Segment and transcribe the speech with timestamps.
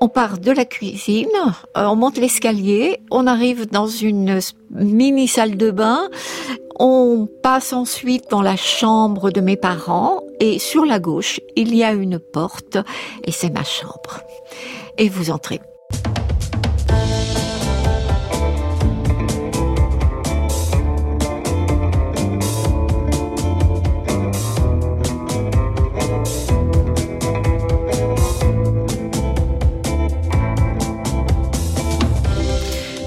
[0.00, 1.26] On part de la cuisine,
[1.76, 4.40] euh, on monte l'escalier, on arrive dans une
[4.70, 6.08] mini salle de bain,
[6.78, 11.82] on passe ensuite dans la chambre de mes parents et sur la gauche, il y
[11.82, 12.78] a une porte
[13.24, 14.20] et c'est ma chambre.
[14.98, 15.60] Et vous entrez.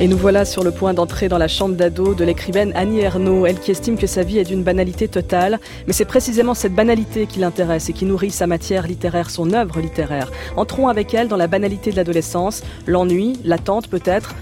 [0.02, 3.46] Et nous voilà sur le point d'entrer dans la chambre d'ado de l'écrivaine Annie Ernaux,
[3.46, 7.28] elle qui estime que sa vie est d'une banalité totale, mais c'est précisément cette banalité
[7.28, 10.32] qui l'intéresse et qui nourrit sa matière littéraire, son œuvre littéraire.
[10.58, 14.34] Entrons avec elle dans la banalité de l'adolescence, l'ennui, l'attente peut-être,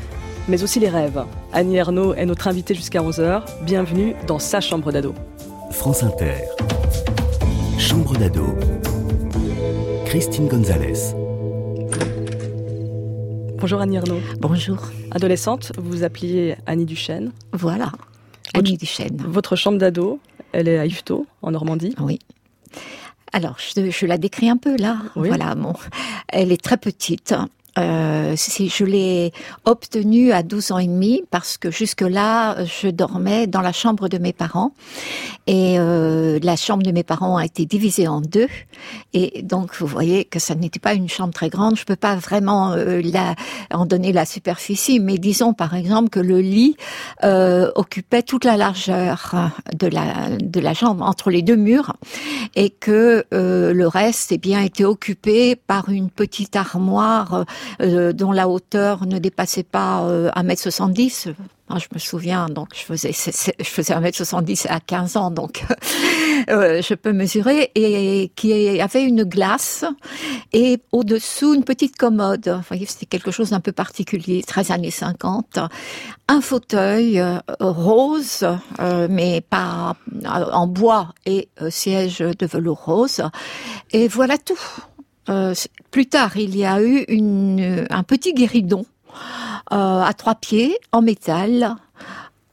[0.48, 1.26] mais aussi les rêves.
[1.52, 3.42] Annie Ernaux est notre invitée jusqu'à 11h.
[3.64, 5.14] Bienvenue dans sa chambre d'ado.
[5.72, 6.36] France Inter.
[7.78, 8.56] Chambre d'ado.
[10.06, 11.14] Christine Gonzalez.
[13.58, 14.22] Bonjour Annie Ernaux.
[14.40, 14.78] Bonjour.
[15.12, 17.32] Adolescente, vous vous appeliez Annie Duchesne.
[17.54, 17.92] Voilà,
[18.54, 19.18] Annie Duchesne.
[19.28, 20.20] Votre chambre d'ado,
[20.52, 21.96] elle est à Yvetot, en Normandie.
[22.00, 22.20] Oui.
[23.32, 24.98] Alors, je, je la décris un peu là.
[25.16, 25.28] Oui.
[25.28, 25.74] Voilà, bon.
[26.28, 27.34] Elle est très petite.
[27.78, 29.32] Euh, je l'ai
[29.66, 34.18] obtenue à 12 ans et demi parce que jusque-là, je dormais dans la chambre de
[34.18, 34.74] mes parents
[35.48, 38.48] et euh, la chambre de mes parents a été divisée en deux
[39.14, 41.78] et donc vous voyez que ça n'était pas une chambre très grande.
[41.78, 43.36] Je peux pas vraiment euh, la,
[43.72, 46.76] en donner la superficie, mais disons par exemple que le lit
[47.24, 49.36] euh, occupait toute la largeur
[49.74, 51.96] de la de chambre entre les deux murs
[52.56, 57.46] et que euh, le reste eh bien était occupé par une petite armoire
[57.80, 61.30] dont la hauteur ne dépassait pas euh, 1m70.
[61.30, 61.44] Ah,
[61.78, 65.64] je me souviens, donc je faisais je faisais 1m70 à 15 ans, donc
[66.50, 69.86] euh, je peux mesurer, et qui avait une glace
[70.54, 72.48] et au-dessous une petite commode.
[72.48, 75.60] Vous voyez, c'était quelque chose d'un peu particulier, 13 années 50.
[76.28, 78.46] Un fauteuil euh, rose,
[78.80, 83.22] euh, mais pas en bois et euh, siège de velours rose.
[83.92, 84.60] Et voilà tout.
[85.30, 85.54] Euh,
[85.92, 88.99] plus tard, il y a eu une, un petit guéridon euh,
[89.70, 91.76] à trois pieds en métal.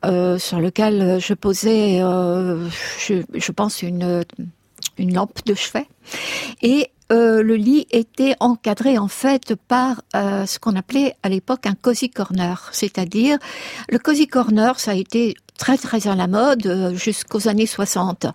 [0.05, 2.69] Euh, sur lequel je posais, euh,
[2.99, 4.25] je, je, pense, une,
[4.99, 5.89] une lampe de chevet.
[6.63, 11.67] Et euh, le lit était encadré en fait par euh, ce qu'on appelait à l'époque
[11.67, 13.39] un cozy corner, c'est-à-dire
[13.91, 18.27] le cozy corner, ça a été très très à la mode euh, jusqu'aux années 60.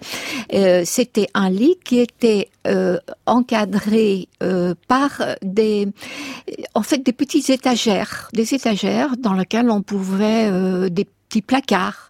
[0.54, 5.88] Euh, C'était un lit qui était euh, encadré euh, par des,
[6.74, 12.10] en fait, des petites étagères, des étagères dans lesquelles on pouvait euh, des petits placards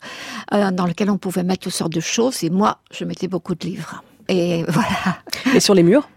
[0.54, 2.44] euh, dans lesquels on pouvait mettre toutes sortes de choses.
[2.44, 4.04] Et moi, je mettais beaucoup de livres.
[4.30, 5.20] Et voilà.
[5.54, 6.08] Et sur les murs?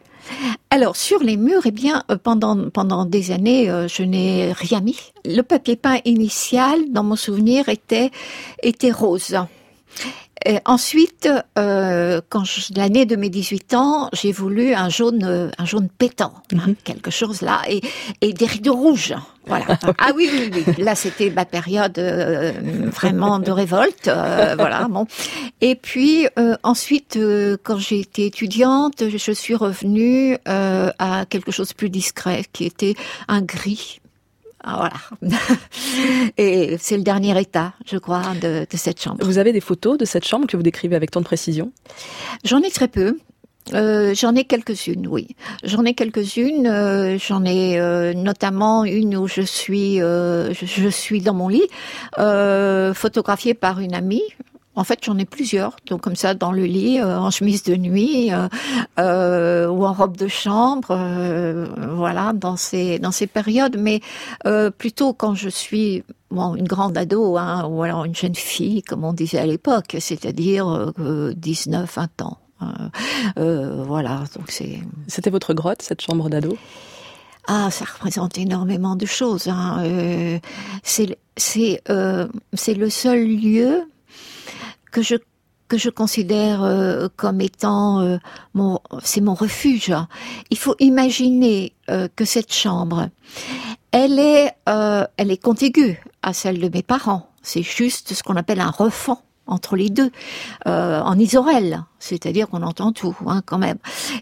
[0.71, 4.99] Alors sur les murs, eh bien euh, pendant des années, euh, je n'ai rien mis.
[5.25, 8.11] Le papier peint initial, dans mon souvenir, était
[8.63, 9.37] était rose.
[10.45, 11.29] Et ensuite,
[11.59, 12.45] euh, quand
[12.77, 16.75] l'année de mes 18 ans, j'ai voulu un jaune, euh, un jaune pétant, mm -hmm.
[16.85, 17.81] quelque chose là, et,
[18.21, 19.15] et des rideaux rouges.
[19.47, 19.67] Voilà.
[19.99, 20.65] ah oui, oui, oui.
[20.79, 22.53] Là, c'était ma période euh,
[22.99, 24.09] vraiment de révolte.
[24.09, 24.87] Euh, voilà.
[24.89, 25.07] Bon.
[25.61, 31.53] Et puis euh, ensuite, euh, quand j'ai été étudiante, je suis revenue euh, à quelque
[31.53, 32.95] chose de plus discret, qui était
[33.29, 34.01] un gris.
[34.67, 35.37] Ah, voilà.
[36.39, 39.23] Et c'est le dernier état, je crois, de, de, cette chambre.
[39.23, 41.71] Vous avez des photos de cette chambre que vous décrivez avec tant de précision?
[42.45, 43.19] J'en ai très peu.
[43.73, 45.37] Euh, j'en ai quelques-unes, oui.
[45.65, 46.67] J'en ai quelques-unes.
[46.67, 51.69] Euh, j'en ai euh, notamment une où je suis, je, je, suis dans mon lit,
[52.17, 54.23] photographiée par une amie.
[54.77, 57.77] En fait, j'en ai plusieurs, donc comme ça dans le lit, euh, en chemise de
[57.77, 58.49] nuit euh,
[58.99, 60.97] euh, ou en robe de chambre,
[61.95, 63.77] voilà, dans ces dans ces périodes.
[63.79, 64.01] Mais
[64.79, 69.05] plutôt quand je suis bon, une grande ado, hein, ou alors une jeune fille, comme
[69.05, 72.39] on disait à l'époque, c'est-à-dire 19, 20 ans.
[73.37, 74.81] voilà, donc c'est.
[75.07, 76.57] C'était votre grotte, cette chambre d'ado?
[77.47, 79.49] Ah, ça représente énormément de choses.
[79.49, 79.83] Hein.
[79.85, 80.39] Euh,
[80.83, 83.83] c'est c'est euh, c'est le seul lieu
[84.95, 85.17] que je
[85.67, 88.19] que je considère euh, comme étant euh,
[88.55, 89.93] mon c'est mon refuge.
[90.51, 93.09] Il faut imaginer euh, que cette chambre,
[93.91, 97.29] elle est elle est contiguë à celle de mes parents.
[97.43, 100.11] C'est juste ce qu'on appelle un refend entre les deux,
[100.65, 103.77] en isorel, c'est-à-dire qu'on entend tout hein, quand même.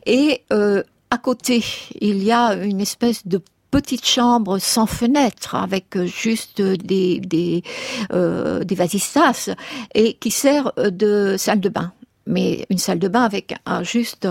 [0.04, 1.64] Et à côté,
[2.00, 3.40] il y a une espèce de
[3.72, 7.64] petite chambre sans fenêtre avec juste des des,
[8.12, 9.50] euh, des vasistas
[9.94, 11.92] et qui sert de salle de bain.
[12.26, 14.28] mais une salle de bain avec un, juste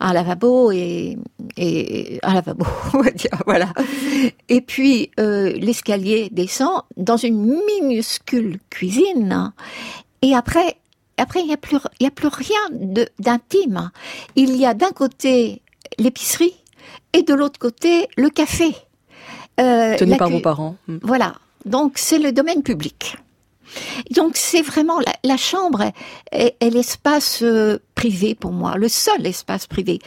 [0.00, 1.16] un lavabo et,
[1.56, 3.68] et un lavabo, on va dire, voilà.
[4.48, 9.52] Et puis euh, l'escalier descend dans une minuscule cuisine.
[10.22, 10.76] Et après,
[11.18, 12.64] après il n'y a plus, il y a plus rien
[13.18, 13.90] d'intime.
[14.36, 15.62] Il y a d'un côté
[15.98, 16.54] l'épicerie
[17.12, 18.74] et de l'autre côté le café.
[19.60, 20.76] Euh, Tenu par vos parents.
[20.88, 20.98] Hmm.
[21.02, 21.34] Voilà.
[21.64, 23.16] Donc c'est le domaine public.
[24.10, 25.92] Donc c'est vraiment la, chambre
[26.32, 30.00] est, l'espace euh, privé pour moi, le seul espace privé.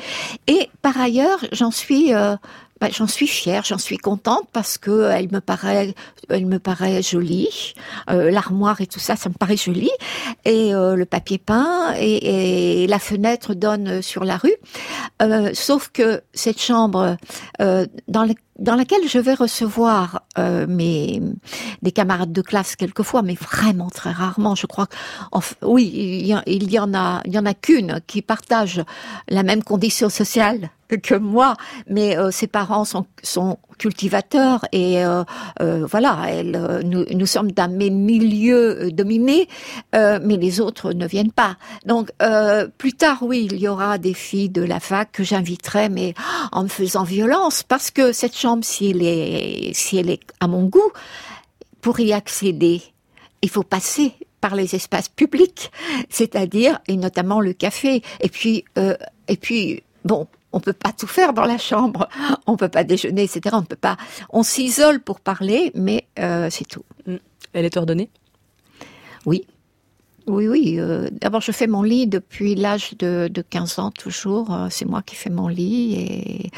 [0.48, 2.36] Et par ailleurs, j'en suis euh,
[2.84, 5.96] bah, j'en suis fière, j'en suis contente parce que elle me paraît,
[6.28, 7.76] elle me paraît jolie.
[8.10, 9.90] Euh, L'armoire et tout ça, ça me paraît joli.
[10.44, 14.58] Et euh, le papier peint et, la fenêtre donne sur la rue.
[15.22, 17.16] Euh, sauf que cette chambre
[17.62, 18.28] euh, dans,
[18.60, 21.22] dans laquelle je vais recevoir euh, mes
[21.82, 24.56] des camarades de classe quelquefois, mais vraiment très rarement.
[24.56, 24.88] Je crois
[25.62, 28.84] oui, il y, en a, il y en a qu'une qui partage
[29.28, 30.70] la même condition sociale
[31.04, 31.56] que moi,
[31.88, 35.24] mais euh, ses parents sont, sont cultivateurs et euh,
[35.62, 39.48] euh, voilà, elle, nous, nous sommes d'un milieu dominé,
[39.94, 41.58] mais les autres ne viennent pas.
[41.86, 42.12] Donc
[42.78, 46.14] plus tard, oui, il y aura des filles de la fac que j'inviterai, mais
[46.52, 50.48] en me faisant violence, parce que cette chambre, si elle est, si elle est à
[50.48, 50.92] mon goût,
[51.82, 52.82] pour y accéder,
[53.42, 55.72] il faut passer par les espaces publics,
[56.10, 58.02] c'est-à-dire et notamment le café.
[58.20, 58.66] Et puis,
[59.28, 62.08] et puis, bon, on peut pas tout faire dans la chambre,
[62.48, 63.56] on peut pas déjeuner, etc.
[63.60, 63.98] On peut pas,
[64.30, 66.86] on s'isole pour parler, mais euh, c'est tout.
[67.08, 67.16] Mm.
[67.54, 68.10] Elle est ordonnée?
[69.26, 69.46] Oui.
[70.28, 70.76] Oui, oui.
[70.80, 74.54] Euh, d'abord, je fais mon lit depuis l'âge de, de 15 ans toujours.
[74.54, 76.52] Euh, c'est moi qui fais mon lit et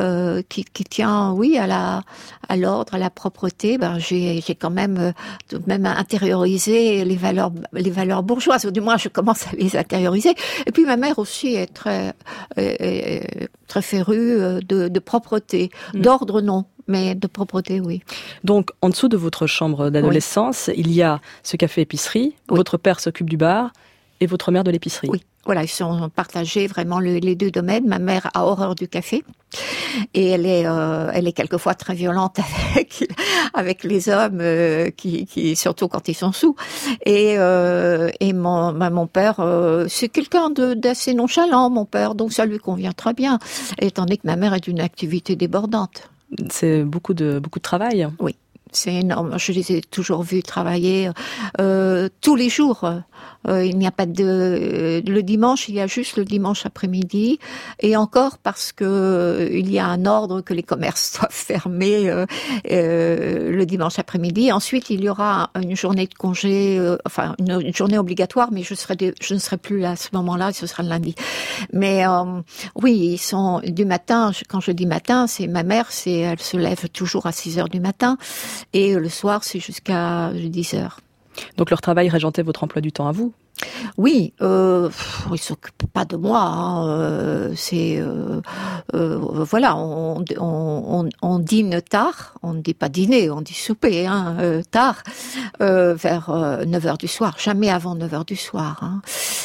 [0.00, 2.02] euh, qui, qui, tient, oui, à la
[2.48, 3.78] à l'ordre, à la propreté.
[3.78, 5.12] Ben, j'ai j'ai quand même
[5.48, 8.64] tout même intériorisé les valeurs les valeurs bourgeoises.
[8.64, 10.34] Ou du moins, je commence à les intérioriser.
[10.66, 12.12] Et puis, ma mère aussi est très
[12.56, 16.00] est, très férue de, de propreté, mm.
[16.00, 18.02] d'ordre non mais de propreté, oui.
[18.44, 23.28] Donc, en dessous de votre chambre d'adolescence, il y a ce café-épicerie, votre père s'occupe
[23.28, 23.72] du bar
[24.20, 25.08] et votre mère de l'épicerie.
[25.10, 25.22] Oui.
[25.44, 27.86] Voilà, ils sont partagés vraiment les deux domaines.
[27.86, 29.22] Ma mère a horreur du café
[30.14, 32.38] et elle est, euh, elle est quelquefois très violente
[32.70, 33.08] avec
[33.54, 36.56] avec les hommes, euh, qui, qui, surtout quand ils sont sous.
[37.04, 39.36] Et euh, et mon bah, mon père,
[39.88, 43.38] c'est quelqu'un d'assez nonchalant, mon père, donc ça lui convient très bien,
[43.78, 46.10] étant donné que ma mère est d'une activité débordante.
[46.50, 48.08] C'est beaucoup de beaucoup de travail.
[48.18, 48.36] Oui,
[48.76, 49.38] c'est énorme.
[49.38, 51.10] Je les ai toujours vus travailler
[51.60, 52.84] euh, tous les jours.
[53.48, 57.38] Euh, il n'y a pas de le dimanche, il y a juste le dimanche après-midi,
[57.80, 62.08] et encore parce que euh, il y a un ordre que les commerces soient fermés
[62.08, 62.26] euh,
[63.50, 64.50] le dimanche après-midi.
[64.52, 68.96] Ensuite, il y aura une journée de congé, enfin une, journée obligatoire, mais je serai
[69.20, 71.14] je ne serai plus là à ce moment-là, ce sera le lundi.
[71.72, 72.04] Mais
[72.74, 74.32] oui, ils sont du matin.
[74.48, 77.68] Quand je dis matin, c'est ma mère, c'est elle se lève toujours à 6 heures
[77.68, 78.16] du matin,
[78.72, 81.00] et le soir, c'est jusqu'à 10 heures.
[81.56, 83.32] Donc leur travail régentait votre emploi du temps à vous
[83.96, 84.90] oui, euh,
[85.32, 86.40] ils s'occupent pas de moi.
[86.40, 88.40] Hein, euh, c'est euh,
[88.94, 92.34] euh, voilà, on, on, on, dîne tard.
[92.42, 95.02] On ne dit pas dîner, on dit souper hein, euh, tard,
[95.60, 97.36] vers 9 heures du soir.
[97.38, 98.78] Jamais avant 9 heures du soir.
[98.82, 99.00] Hein.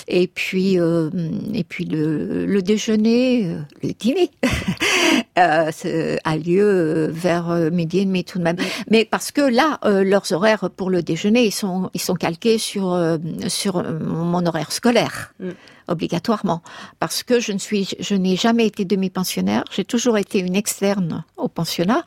[0.08, 4.30] Et puis et puis le, le déjeuner, le dîner
[5.36, 8.58] a lieu vers midi et demi tout de même.
[8.90, 13.18] Mais parce que là, leurs horaires pour le déjeuner, ils sont ils sont calqués sur
[13.48, 15.34] sur mon horaire scolaire.
[15.40, 15.52] Mm
[15.88, 16.62] obligatoirement
[17.00, 19.64] parce que je ne suis, je n'ai jamais été demi-pensionnaire.
[19.72, 22.04] J'ai toujours été une externe au pensionnat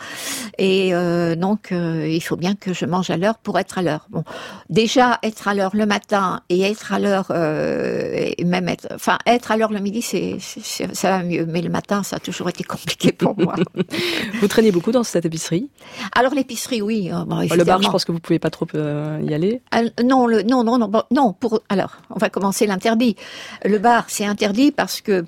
[0.58, 3.82] et euh, donc euh, il faut bien que je mange à l'heure pour être à
[3.82, 4.06] l'heure.
[4.10, 4.24] Bon,
[4.70, 9.18] déjà être à l'heure le matin et être à l'heure euh, et même être, enfin
[9.26, 11.46] être à l'heure le midi, c'est, ça va mieux.
[11.46, 13.54] Mais le matin, ça a toujours été compliqué pour moi.
[14.40, 15.68] vous traînez beaucoup dans cette épicerie?
[16.14, 17.10] Alors l'épicerie, oui.
[17.26, 19.60] Bon, le bar, je pense que vous pouvez pas trop y aller.
[20.04, 21.32] non, le, non, non, non, non.
[21.32, 23.16] Pour alors, on va commencer l'interdit
[23.64, 25.24] le bar, c'est interdit parce que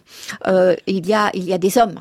[0.46, 1.98] euh, il y a il y a des hommes.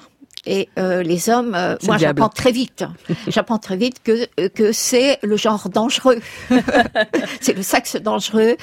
[0.48, 2.84] Et euh, les hommes, euh, moi j'apprends très vite.
[3.28, 6.20] j'apprends très vite que que c'est le genre dangereux.
[7.42, 8.56] c'est le sexe dangereux.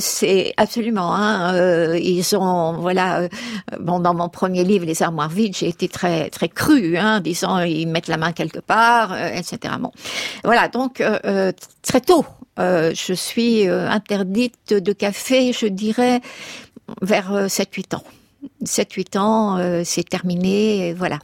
[0.00, 1.14] c'est absolument.
[1.14, 3.28] Hein, ils ont voilà.
[3.78, 7.58] bon, dans mon premier livre, Les armoires vides, j'ai été très très cru, hein, disant
[7.58, 9.74] ils mettent la main quelque part, etc.
[9.78, 9.92] Bon,
[10.44, 10.68] voilà.
[10.68, 11.02] Donc
[11.82, 12.24] très tôt,
[12.56, 16.22] je suis interdite de café, je dirais
[17.00, 18.04] vers 7-8 euh, ans.
[18.64, 21.18] 7-8 ans, euh, c'est terminé, voilà.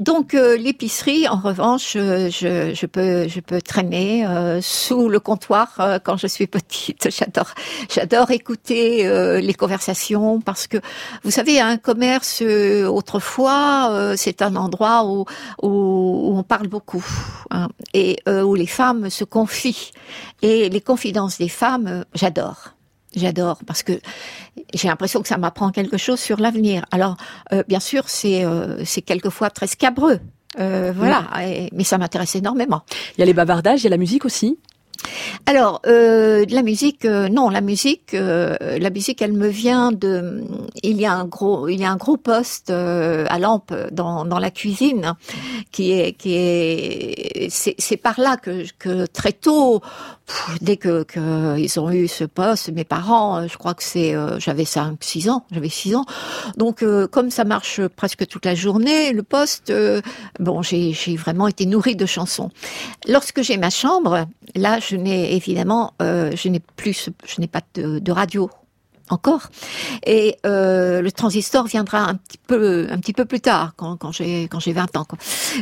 [0.00, 4.26] Donc euh, l'épicerie, en revanche, euh, je, je, peux je peux traîner
[4.60, 7.08] sous le comptoir quand je suis petite.
[7.18, 7.54] J'adore
[7.90, 9.08] j'adore écouter
[9.40, 10.78] les conversations parce que
[11.24, 15.24] vous savez un commerce autrefois c'est un endroit où,
[15.62, 17.04] où, on parle beaucoup
[17.50, 19.92] hein, et où les femmes se confient
[20.42, 22.77] et les confidences des femmes j'adore.
[23.16, 23.92] J'adore parce que
[24.74, 26.84] j'ai l'impression que ça m'apprend quelque chose sur l'avenir.
[26.90, 27.16] Alors,
[27.52, 30.20] euh, bien sûr, c'est euh, c'est quelquefois très scabreux,
[30.60, 31.26] euh, voilà,
[31.72, 32.82] mais ça m'intéresse énormément.
[33.16, 34.58] Il y a les bavardages, il y a la musique aussi?
[35.46, 40.42] Alors, euh, la musique, euh, non, la musique, euh, la musique, elle me vient de.
[40.82, 44.24] Il y a un gros, il y a un gros poste euh, à lampe dans,
[44.24, 45.14] dans la cuisine,
[45.70, 49.80] qui est, qui est, c'est par là que, que très tôt,
[50.60, 54.64] dès que, que ils ont eu ce poste, mes parents, je crois que c'est, j'avais
[54.64, 56.04] 5, 6 ans, j'avais 6 ans,
[56.56, 59.72] donc comme ça marche presque toute la journée, le poste,
[60.40, 62.50] bon, j'ai vraiment été nourrie de chansons.
[63.06, 67.60] Lorsque j'ai ma chambre, là, je n'ai évidemment, euh, je n'ai plus, je n'ai pas
[67.74, 68.50] de, radio
[69.10, 69.48] encore.
[70.04, 74.12] Et euh, le transistor viendra un petit peu, un petit peu plus tard, quand, quand
[74.12, 75.04] j'ai quand j'ai 20 ans.
[75.04, 75.18] Quoi.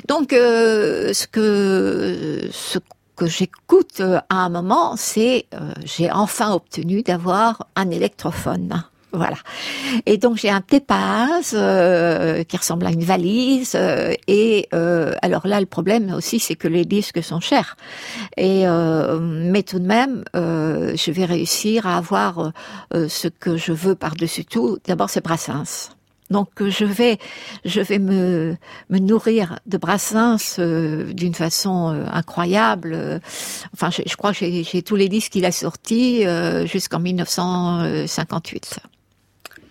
[0.08, 2.78] Donc, euh, ce que ce
[3.16, 5.46] que j'écoute à un moment, c'est
[5.85, 8.85] j'ai enfin obtenu d'avoir un électrophone.
[9.16, 9.37] Voilà.
[10.04, 13.73] Et donc j'ai un tépaz euh, qui ressemble à une valise.
[13.75, 17.76] Euh, et euh, alors là, le problème aussi, c'est que les disques sont chers.
[18.37, 22.52] Et mais tout de même, je vais réussir à avoir
[22.92, 24.78] ce que je veux par-dessus tout.
[24.87, 25.96] D'abord, c'est Brassens.
[26.30, 27.18] Donc je vais,
[27.64, 28.56] je vais me,
[28.90, 33.21] me nourrir de Brassens d'une façon incroyable.
[33.73, 36.25] Enfin, je, je crois que j'ai tous les disques qu'il a sortis
[36.66, 38.80] jusqu'en 1958.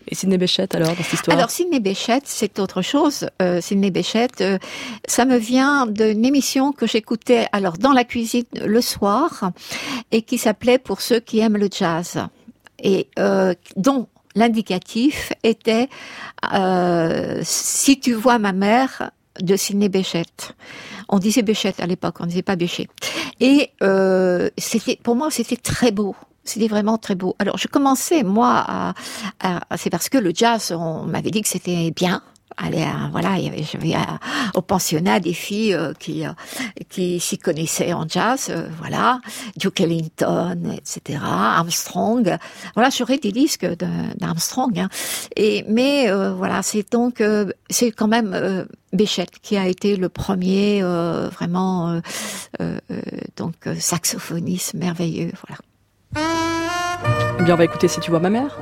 [0.07, 1.37] Et Sidney Béchette alors dans cette histoire?
[1.37, 3.27] Alors Sidney Béchette, c'est autre chose.
[3.41, 4.57] Euh, Sidney Béchette, euh,
[5.07, 9.51] ça me vient d'une émission que j'écoutais alors dans la cuisine le soir
[10.11, 12.19] et qui s'appelait Pour ceux qui aiment le jazz
[12.83, 15.89] et euh, dont l'indicatif était
[16.53, 19.11] euh, Si tu vois ma mère
[19.41, 20.55] de Sidney Béchette.
[21.09, 22.87] On disait Béchette à l'époque, on disait pas Béchet.
[23.39, 26.15] Et euh, c'était pour moi c'était très beau
[26.45, 27.35] c'était vraiment très beau.
[27.39, 28.93] Alors, je commençais, moi, à,
[29.77, 32.21] c'est parce que le jazz, on m'avait dit que c'était bien.
[32.57, 33.95] Allez, voilà, il y avait, j'avais
[34.53, 36.31] au pensionnat des filles euh, qui euh,
[36.89, 39.19] qui s'y connaissaient en jazz, euh, voilà,
[39.57, 42.37] Duke Ellington, etc., Armstrong.
[42.73, 43.67] Voilà, j'aurais des disques
[44.15, 44.79] d'Armstrong.
[44.79, 44.89] Hein.
[45.35, 47.21] Et mais voilà, c'est donc
[47.69, 51.99] c'est quand même Béchette qui a été le premier vraiment
[53.35, 55.31] donc saxophoniste merveilleux.
[55.45, 55.59] Voilà.
[57.43, 58.57] Bien, on va écouter Si tu vois ma mère.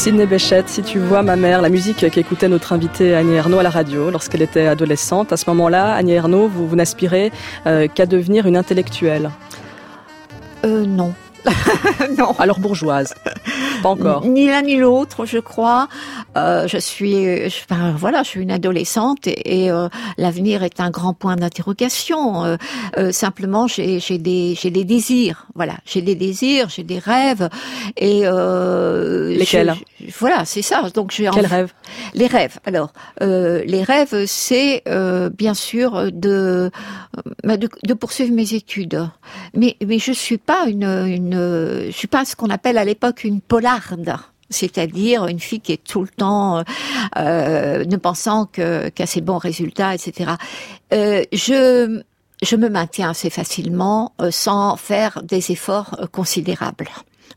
[0.00, 3.62] Sidney Béchette, si tu vois ma mère, la musique qu'écoutait notre invitée Annie Ernaux à
[3.62, 5.30] la radio lorsqu'elle était adolescente.
[5.30, 7.30] À ce moment-là, Annie Ernaux, vous, vous n'aspirez
[7.66, 9.30] euh, qu'à devenir une intellectuelle
[10.64, 11.12] euh, Non,
[12.18, 12.34] non.
[12.38, 13.14] Alors bourgeoise.
[13.82, 14.24] Pas encore.
[14.24, 15.86] Ni l'un ni l'autre, je crois.
[16.36, 21.12] Euh, je suis, je, voilà, je suis une adolescente et, euh, l'avenir est un grand
[21.12, 22.44] point d'interrogation.
[22.44, 22.56] Euh,
[22.98, 25.46] euh simplement, j'ai des, j'ai des désirs.
[25.54, 27.48] Voilà, j'ai des désirs, j'ai des rêves
[27.96, 29.74] et euh, lesquels?
[30.18, 30.88] Voilà, c'est ça.
[30.94, 31.72] Donc j'ai quels rêves?
[32.14, 32.58] Les rêves.
[32.64, 34.84] Alors, les rêves, c'est
[35.36, 36.70] bien sûr de,
[37.44, 39.08] bah, de, de poursuivre mes études.
[39.54, 43.24] Mais mais je suis pas une, une je suis pas ce qu'on appelle à l'époque
[43.24, 44.16] une polarde
[44.50, 46.62] c'est-à-dire une fille qui est tout le temps euh,
[47.16, 50.32] euh ne pensant que qu'à ses bons résultats, etc.
[50.92, 52.02] Euh, je
[52.42, 56.88] je me maintiens assez facilement euh, sans faire des efforts euh, considérables.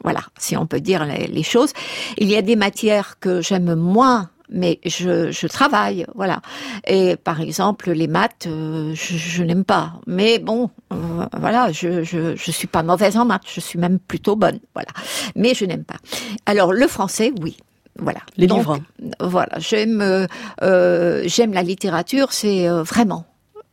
[0.04, 1.72] Voilà, si on peut dire les, les, choses.
[2.18, 6.42] Il y a des matières que j'aime moins mais je, je, travaille, voilà.
[6.88, 9.94] Et par exemple, les maths, euh, je, je n'aime pas.
[10.08, 14.00] Mais bon, euh, voilà, je, je, je suis pas mauvaise en maths, je suis même
[14.00, 14.90] plutôt bonne, voilà.
[15.36, 15.98] Mais je n'aime pas.
[16.46, 17.58] Alors le français, oui.
[18.00, 18.22] Voilà.
[18.38, 18.80] Les livres.
[19.20, 20.28] Voilà, j'aime
[20.64, 23.26] euh, j'aime la littérature, c'est vraiment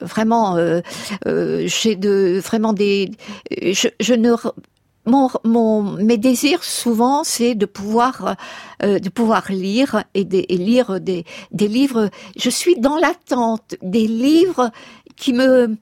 [0.03, 0.59] vraiment
[1.25, 3.13] j'ai de vraiment des
[3.51, 4.35] je, je ne
[5.07, 8.37] mon, mon, mes désirs souvent, c'est de pouvoir,
[8.83, 12.11] euh, de pouvoir lire et, de, et lire des, des, livres.
[12.37, 14.71] Je suis dans l'attente des livres
[15.17, 15.77] qui me,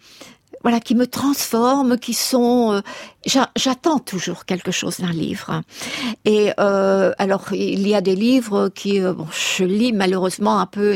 [0.63, 2.73] voilà, qui me transforment, qui sont.
[2.73, 2.81] Euh,
[3.57, 5.63] J'attends toujours quelque chose d'un livre.
[6.25, 10.67] Et euh, alors, il y a des livres qui, euh, bon, je lis malheureusement un
[10.67, 10.95] peu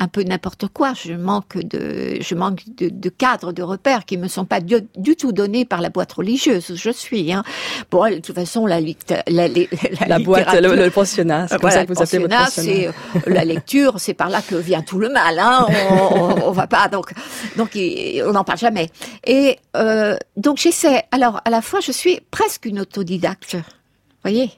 [0.00, 0.94] un peu n'importe quoi.
[0.94, 5.16] Je manque de, je manque de, de, cadres, de repères qui me sont pas du,
[5.16, 7.32] tout donnés par la boîte religieuse où je suis.
[7.32, 7.44] Hein.
[7.90, 8.88] Bon, de toute façon, la, la,
[9.28, 9.48] la,
[10.08, 12.92] la boîte, le, le pensionnat, c'est comme ça que vous appelez votre pensionnat.
[13.26, 15.38] La lecture, c'est par là que vient tout le mal.
[15.38, 15.66] Hein.
[15.90, 17.12] On, on, on va pas donc,
[17.56, 18.90] donc on n'en parle jamais.
[19.26, 21.04] Et euh, donc j'essaie.
[21.12, 23.56] Alors à la fois, je suis presque une autodidacte
[24.22, 24.50] voyez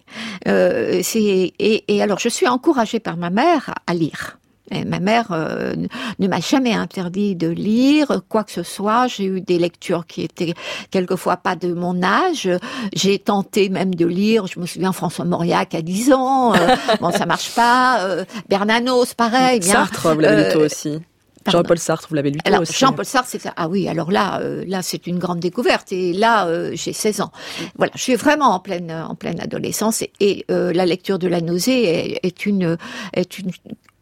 [0.48, 4.38] euh, et, et, alors je suis encouragée par ma mère à lire
[4.86, 5.74] ma mère euh,
[6.18, 9.06] ne m'a jamais interdit de lire quoi que ce soit.
[9.06, 10.54] J'ai eu des lectures qui étaient
[10.90, 12.48] quelquefois pas de mon âge.
[12.94, 14.46] J'ai tenté même de lire.
[14.46, 16.54] Je me souviens François Mauriac à 10 ans.
[16.54, 18.00] Euh, bon, ça marche pas.
[18.02, 19.60] Euh, Bernanos, pareil.
[19.60, 19.72] Bien.
[19.72, 21.00] Sartre, vous l'avez lu toi aussi.
[21.44, 22.72] Jean-Paul Sartre, vous l'avez lu alors, aussi.
[22.74, 23.52] Jean-Paul Sartre, c'est ça.
[23.56, 25.90] Ah oui, alors là, là, c'est une grande découverte.
[25.90, 27.32] Et là, j'ai 16 ans.
[27.76, 30.04] Voilà, je suis vraiment en pleine, en pleine adolescence.
[30.20, 32.76] Et, la lecture de la nausée est, est une,
[33.12, 33.50] est une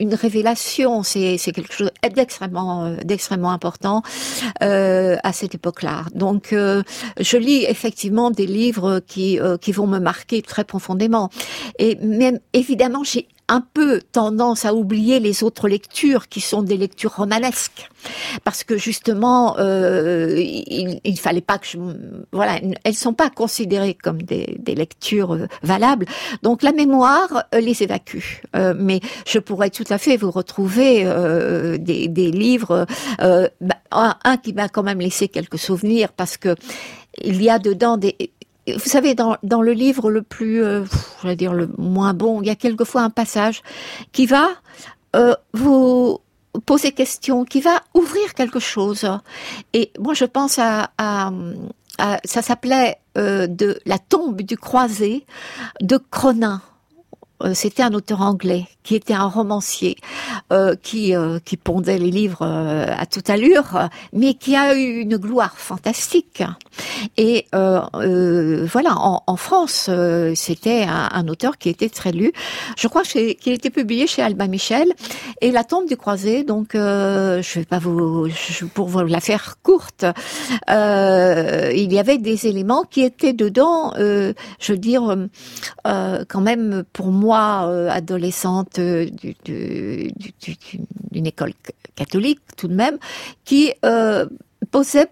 [0.01, 1.03] une révélation.
[1.03, 4.03] C'est quelque chose d'extrêmement euh, d'extrêmement important
[4.63, 6.05] euh, à cette époque-là.
[6.15, 6.83] Donc, euh,
[7.21, 11.31] je lis effectivement des livres qui euh, qui vont me marquer très profondément.
[11.79, 16.77] Et même évidemment, j'ai un peu tendance à oublier les autres lectures qui sont des
[16.77, 17.91] lectures romanesques.
[18.45, 21.79] Parce que justement euh, il, il fallait pas que je
[22.33, 26.07] voilà elles sont pas considérées comme des, lectures euh, valables.
[26.43, 28.43] Donc la mémoire euh, les évacue.
[28.55, 31.05] Euh, mais je pourrais tout à fait vous retrouver
[31.79, 32.87] des, livres
[33.19, 36.55] bah, un qui m'a quand même laissé quelques souvenirs parce que
[37.23, 38.17] il y a dedans des
[38.68, 40.85] vous savez, dans, le livre le plus, euh,
[41.25, 43.62] je dire le moins bon, il y a quelquefois un passage
[44.12, 44.49] qui va
[45.16, 46.18] euh, vous
[46.66, 49.09] poser question, qui va ouvrir quelque chose.
[49.73, 50.90] Et moi, je pense à
[52.25, 55.27] ça s'appelait euh, de la tombe du croisé
[55.81, 56.62] de Cronin.
[57.42, 59.96] Euh, c'était un auteur anglais qui était un romancier
[60.53, 65.00] euh, qui euh, qui pondait les livres euh, à toute allure, mais qui a eu
[65.00, 66.42] une gloire fantastique.
[67.16, 69.88] Et euh, voilà, en, en France,
[70.35, 72.33] c'était un, un, auteur qui était très lu.
[72.76, 74.92] Je crois qu'il était publié chez Albin Michel.
[75.40, 79.57] Et La tombe du croisé, donc je vais pas vous je, pour vous la faire
[79.62, 80.05] courte,
[80.68, 84.33] il y avait des éléments qui étaient dedans, je
[84.72, 85.16] veux dire,
[85.85, 90.11] quand même pour moi adolescente d'une
[91.27, 91.53] école
[91.95, 92.99] catholique tout de même,
[93.45, 94.27] qui euh,
[94.71, 95.09] posait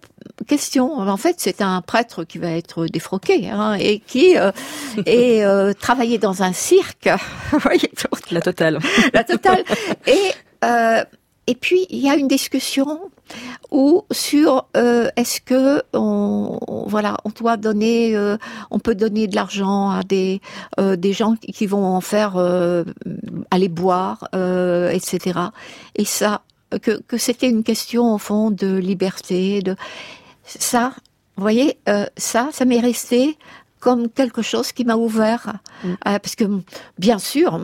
[0.47, 0.99] question.
[0.99, 4.51] En fait, c'est un prêtre qui va être défroqué hein, et qui euh,
[5.07, 7.09] est euh, travaillé dans un cirque.
[8.31, 8.79] la totale.
[9.13, 9.65] La totale.
[10.07, 10.33] Et
[10.65, 11.05] euh,
[11.49, 13.11] et puis il y a une discussion
[13.71, 18.37] ou sur euh, est-ce que on, voilà on doit donner euh,
[18.71, 20.41] on peut donner de l'argent à des
[20.79, 22.85] euh, des gens qui vont en faire euh,
[23.51, 25.41] aller boire euh, etc
[25.97, 26.43] et ça
[26.83, 29.75] que que c'était une question au fond de liberté de
[30.45, 30.93] ça
[31.37, 33.39] vous voyez euh, ça ça m'est resté
[33.89, 35.89] comme quelque chose qui m'a ouvert, mm.
[35.89, 36.45] euh, parce que
[36.99, 37.59] bien sûr,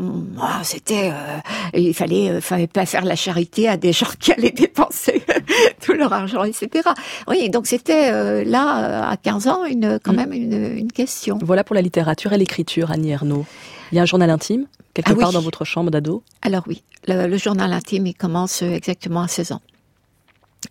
[0.63, 1.39] c'était, euh,
[1.75, 5.23] il fallait, euh, fallait pas faire la charité à des gens qui allaient dépenser
[5.85, 6.89] tout leur argent, etc.
[7.29, 10.17] Oui, donc c'était là à 15 ans une quand mm.
[10.17, 11.39] même une, une, question.
[11.43, 13.45] Voilà pour la littérature et l'écriture, Annie Ernaux.
[13.93, 16.23] Il y a un journal intime quelque ah part dans votre chambre d'ado?
[16.41, 19.61] Alors oui, le, le journal intime il commence exactement à 16 ans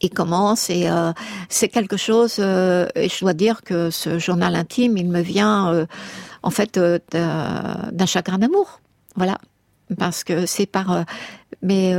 [0.02, 1.12] il commence et euh,
[1.50, 5.74] c'est quelque chose euh, et je dois dire que ce journal intime il me vient
[5.74, 5.86] euh,
[6.42, 8.80] en fait d'un chagrin d'amour.
[9.16, 9.38] Voilà.
[9.98, 11.04] Parce que c'est par
[11.62, 11.94] mais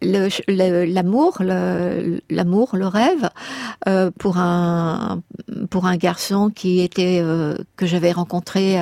[0.00, 1.36] l'amour
[2.30, 3.28] l'amour le, rêve
[4.18, 5.22] pour un
[5.68, 7.22] pour un garçon qui était
[7.76, 8.78] que j'avais rencontré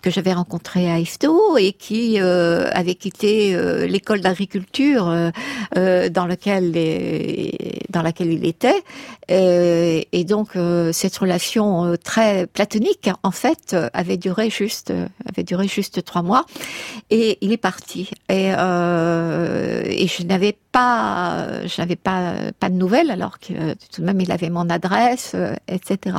[0.00, 5.30] que j'avais rencontré à Ifto et qui euh, avait quitté euh, l'école d'agriculture
[5.76, 6.72] euh, dans laquelle
[7.90, 8.82] dans laquelle il était.
[9.28, 10.50] Et donc
[10.92, 14.92] cette relation très platonique en fait avait duré juste
[15.28, 16.46] avait duré juste trois mois.
[17.10, 18.10] Et il est parti.
[18.28, 24.06] Et, et je n'avais pas je n'avais pas pas de nouvelles alors que tout de
[24.06, 25.34] même il avait mon adresse
[25.68, 26.18] etc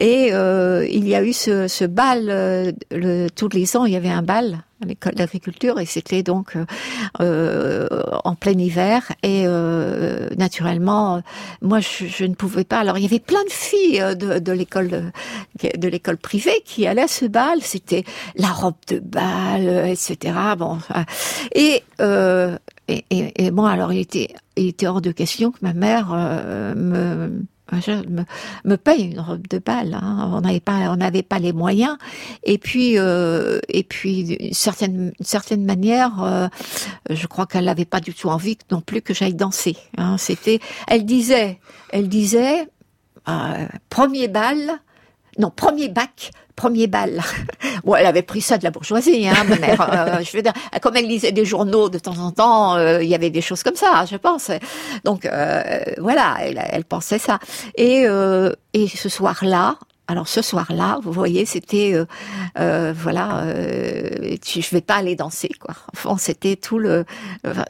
[0.00, 4.10] et il y a eu ce, ce bal le, tous les ans, il y avait
[4.10, 6.64] un bal à l'école d'agriculture et c'était donc euh,
[7.20, 7.88] euh
[8.24, 9.12] en plein hiver.
[9.22, 11.22] Et euh, naturellement
[11.62, 12.78] moi je, je, ne pouvais pas.
[12.78, 15.12] Alors il y avait plein de filles euh, de, de l'école
[15.62, 17.58] de l'école privée qui allaient à ce bal.
[17.60, 18.04] C'était
[18.36, 20.78] la robe de bal etc bon
[21.54, 21.82] et
[22.88, 26.12] et, et, et, bon alors il était il était hors de question que ma mère
[26.76, 28.24] me me,
[28.64, 29.94] me paye une robe de bal.
[29.94, 30.30] Hein.
[30.32, 31.96] On n'avait pas, on n'avait pas les moyens.
[32.42, 36.48] Et puis, euh, et puis, d'une certaine, certaine manière, euh,
[37.10, 39.76] je crois qu'elle n'avait pas du tout envie non plus que j'aille danser.
[39.96, 40.16] Hein.
[40.18, 41.58] C'était, elle disait,
[41.90, 42.68] elle disait,
[43.28, 44.80] euh, premier bal,
[45.38, 47.20] non, premier bac, premier bal.
[47.84, 49.80] bon, elle avait pris ça de la bourgeoisie, hein, ma mère.
[49.80, 53.08] Euh, je veux dire, comme elle lisait des journaux de temps en temps, euh, il
[53.08, 54.50] y avait des choses comme ça, je pense.
[55.04, 57.38] Donc euh, voilà, elle, elle, pensait ça.
[57.76, 58.04] Et,
[58.72, 62.04] et ce soir-là, alors ce soir-là, vous voyez, c'était euh,
[62.58, 65.74] euh, voilà, euh, je vais pas aller danser quoi.
[65.94, 67.06] Enfin, c'était tout le,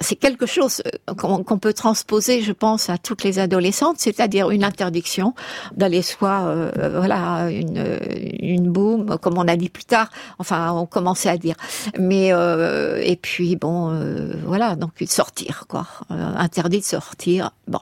[0.01, 4.64] c'est quelque chose euh, qu'on peut transposer, je pense, à toutes les adolescentes, c'est-à-dire une
[4.64, 5.35] interdiction
[5.77, 8.01] d'aller soit euh, voilà une
[8.40, 10.11] une boum, comme on a dit plus tard.
[10.38, 11.55] Enfin, on commençait à dire,
[11.99, 13.97] mais et puis bon,
[14.44, 17.53] voilà, donc sortir quoi, interdit de sortir.
[17.68, 17.81] Bon,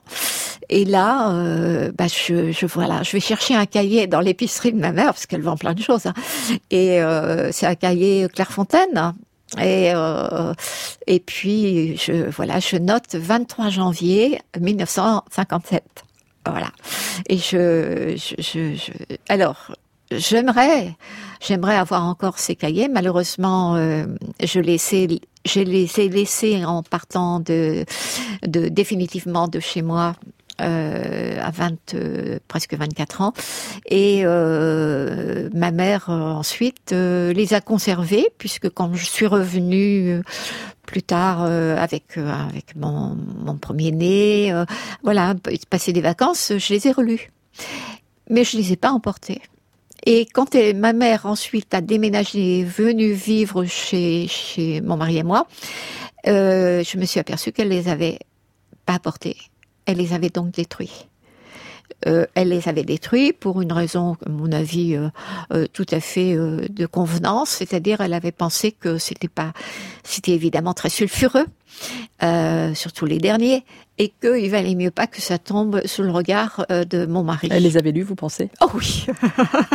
[0.68, 1.30] et là,
[1.96, 5.26] bah je, je voilà, je vais chercher un cahier dans les de ma mère, parce
[5.26, 6.06] qu'elle vend plein de choses.
[6.06, 6.14] Hein.
[6.70, 9.14] Et euh, c'est un cahier Clairefontaine.
[9.58, 10.54] Et euh,
[11.06, 15.82] et puis je voilà, je note 23 janvier 1957.
[16.46, 16.70] Voilà.
[17.28, 18.92] Et je, je, je,
[19.28, 19.72] alors
[20.10, 20.94] j'aimerais
[21.40, 22.88] j'aimerais avoir encore ces cahiers.
[22.88, 24.06] Malheureusement, euh,
[24.42, 27.84] je laissé j'ai laissé laissé en partant de
[28.46, 30.14] de définitivement de chez moi
[30.60, 33.32] euh, à 20, euh, presque 24 ans.
[33.86, 40.22] Et euh, ma mère ensuite les a conservés puisque quand je suis revenue
[40.86, 44.64] plus tard avec avec mon, mon premier né,
[45.02, 45.34] voilà,
[45.70, 47.30] passer des vacances, je les ai relus,
[48.28, 49.40] mais je les ai pas emportés.
[50.04, 55.46] Et quand ma mère ensuite a déménagé, venue vivre chez chez mon mari et moi,
[56.26, 58.18] je me suis aperçue qu'elle les avait
[58.84, 59.36] pas apportés.
[59.92, 61.06] Elle les avait donc détruits.
[62.06, 65.10] Euh, elle les avait détruits pour une raison, à mon avis, euh,
[65.52, 69.52] euh, tout à fait de convenance, c'est-à-dire elle avait pensé que c'était pas,
[70.02, 71.44] c'était évidemment très sulfureux,
[72.22, 73.64] euh, surtout les derniers,
[73.98, 77.48] et qu'il valait mieux pas que ça tombe sous le regard euh, de mon mari.
[77.50, 78.50] Elle les avait lus, vous pensez?
[78.60, 79.06] Oh oui,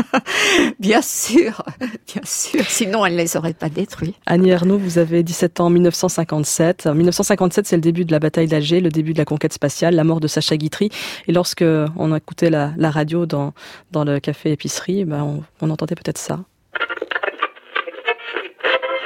[0.79, 2.63] bien sûr, bien sûr.
[2.65, 4.15] Sinon, elle les aurait pas détruits.
[4.25, 6.87] Annie Ernaux, vous avez 17 ans en 1957.
[6.87, 10.03] 1957, c'est le début de la bataille d'Alger, le début de la conquête spatiale, la
[10.03, 10.89] mort de Sacha Guitry.
[11.27, 11.63] Et lorsque
[11.95, 13.53] on écoutait la, la radio dans,
[13.91, 16.39] dans le café épicerie, ben on, on entendait peut-être ça.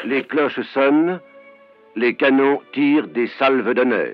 [0.06, 1.20] Les cloches sonnent,
[1.96, 4.14] les canons tirent des salves d'honneur.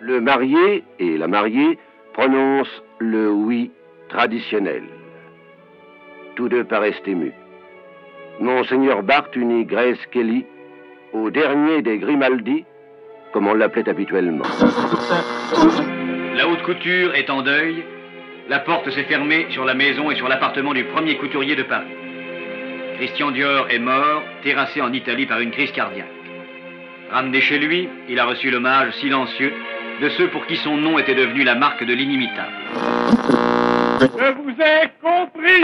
[0.00, 1.78] Le marié et la mariée
[2.12, 3.70] prononcent le oui
[4.08, 4.82] traditionnel.
[6.34, 7.32] Tous deux paraissent émus.
[8.40, 10.44] Monseigneur Bart unit Grace Kelly
[11.12, 12.64] au dernier des Grimaldi,
[13.32, 14.44] comme on l'appelait habituellement.
[16.34, 17.84] La haute couture est en deuil.
[18.48, 21.92] La porte s'est fermée sur la maison et sur l'appartement du premier couturier de Paris.
[22.96, 26.21] Christian Dior est mort, terrassé en Italie par une crise cardiaque.
[27.12, 29.52] Ramené chez lui, il a reçu l'hommage silencieux
[30.00, 32.52] de ceux pour qui son nom était devenu la marque de l'inimitable.
[34.00, 35.62] Je vous ai compris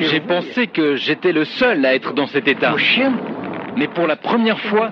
[0.00, 2.74] J'ai pensé que j'étais le seul à être dans cet état.
[3.76, 4.90] Mais pour la première fois,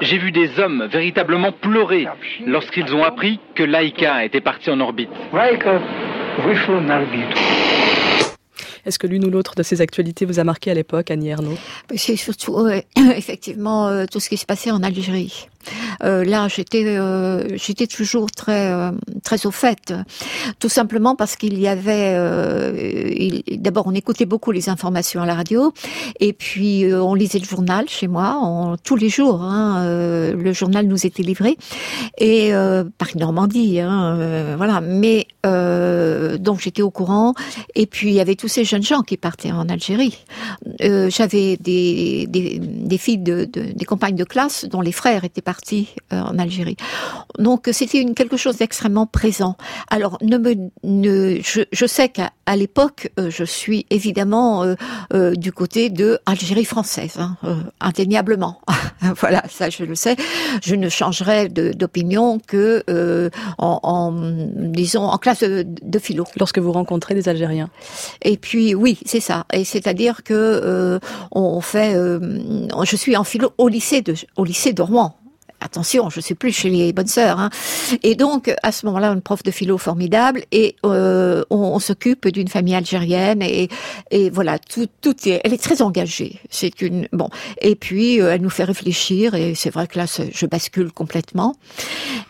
[0.00, 2.06] j'ai vu des hommes véritablement pleurer
[2.46, 5.10] lorsqu'ils ont appris que Laika était parti en orbite.
[8.86, 11.58] Est-ce que l'une ou l'autre de ces actualités vous a marqué à l'époque, Annie Ernaux?
[11.96, 15.48] C'est surtout, effectivement, euh, tout ce qui se passait en Algérie.
[16.02, 18.90] Euh, là, j'étais, euh, j'étais toujours très, euh,
[19.22, 19.94] très au fait,
[20.58, 22.14] tout simplement parce qu'il y avait,
[23.58, 25.72] d'abord, on écoutait beaucoup les informations à la radio,
[26.20, 29.42] et puis on lisait le journal chez moi, on, tous les jours.
[29.42, 31.56] Hein, le journal nous était livré,
[32.18, 32.52] et
[32.98, 34.80] par Normandie, hein, voilà.
[34.80, 37.34] Mais donc j'étais au courant,
[37.74, 40.18] et puis il y avait tous ces jeunes gens qui partaient en Algérie.
[40.80, 45.42] J'avais des, des, des filles de, de, des compagnes de classe dont les frères étaient
[45.42, 45.55] partis
[46.12, 46.76] euh, en Algérie.
[47.38, 49.56] Donc c'était une quelque chose d'extrêmement présent.
[49.90, 54.64] Alors ne me, ne, je, je sais qu'à l'époque, euh, je suis évidemment
[55.12, 57.36] euh, du côté de Algérie française, hein,
[57.80, 58.60] indéniablement.
[59.16, 60.16] voilà, ça je le sais.
[60.62, 62.84] Je ne changerai d'opinion que
[63.58, 64.12] en, en,
[64.54, 66.24] disons en classe de, de, philo.
[66.38, 67.70] Lorsque vous rencontrez des Algériens.
[68.22, 69.46] Et puis oui, c'est ça.
[69.52, 71.00] Et c'est-à-dire que
[71.32, 71.94] on fait.
[71.94, 75.16] je suis en philo au lycée de au lycée de Rouen
[75.60, 77.40] attention, je suis plus chez les bonnes sœurs.
[77.40, 77.50] Hein.
[78.02, 82.48] Et donc, à ce moment-là, une prof de philo formidable, et euh, on, s'occupe d'une
[82.48, 83.68] famille algérienne, et,
[84.10, 86.40] et voilà, tout, tout est, elle est très engagée.
[86.50, 87.28] C'est une bon,
[87.60, 91.54] et puis euh, elle nous fait réfléchir, et c'est vrai que là, je bascule complètement.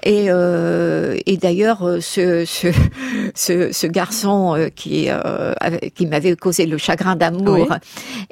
[0.03, 2.69] Et, euh, et d'ailleurs, ce, ce,
[3.35, 5.09] ce, ce, garçon qui
[5.95, 7.69] qui m'avait causé le chagrin d'amour,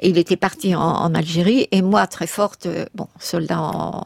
[0.01, 4.05] il était parti en, en, Algérie, et moi, très forte, bon, soldat en,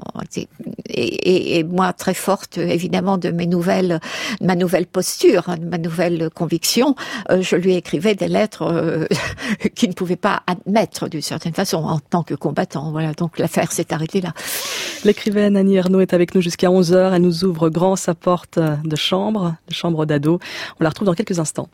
[0.89, 3.99] et, moi très forte évidemment de mes nouvelles,
[4.41, 6.95] ma nouvelle posture, hein, de ma nouvelle conviction,
[7.31, 9.05] euh, je lui écrivais des lettres euh,
[9.75, 12.91] qu'il ne pouvait pas admettre d'une certaine façon en tant que combattant.
[12.91, 14.33] Voilà, donc l'affaire s'est arrêtée là.
[15.05, 17.13] L'écrivaine Annie Ernaux est avec nous jusqu'à 11h.
[17.13, 20.39] Elle nous ouvre grand sa porte de chambre, de chambre d'ado.
[20.79, 21.69] On la retrouve dans quelques instants.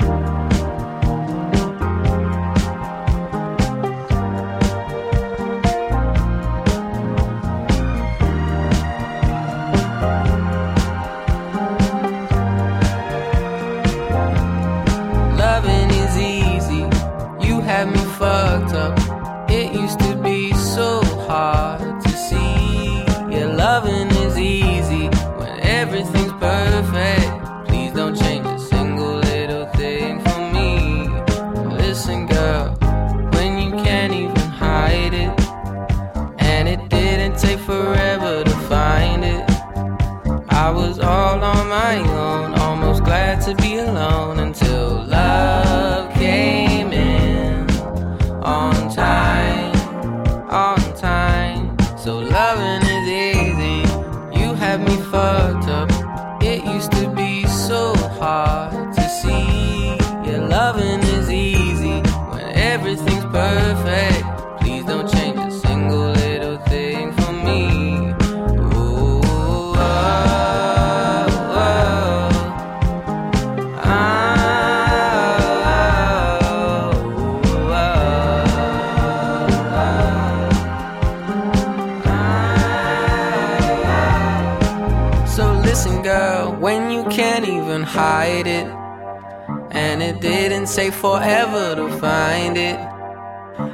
[90.75, 92.77] Say forever to find it.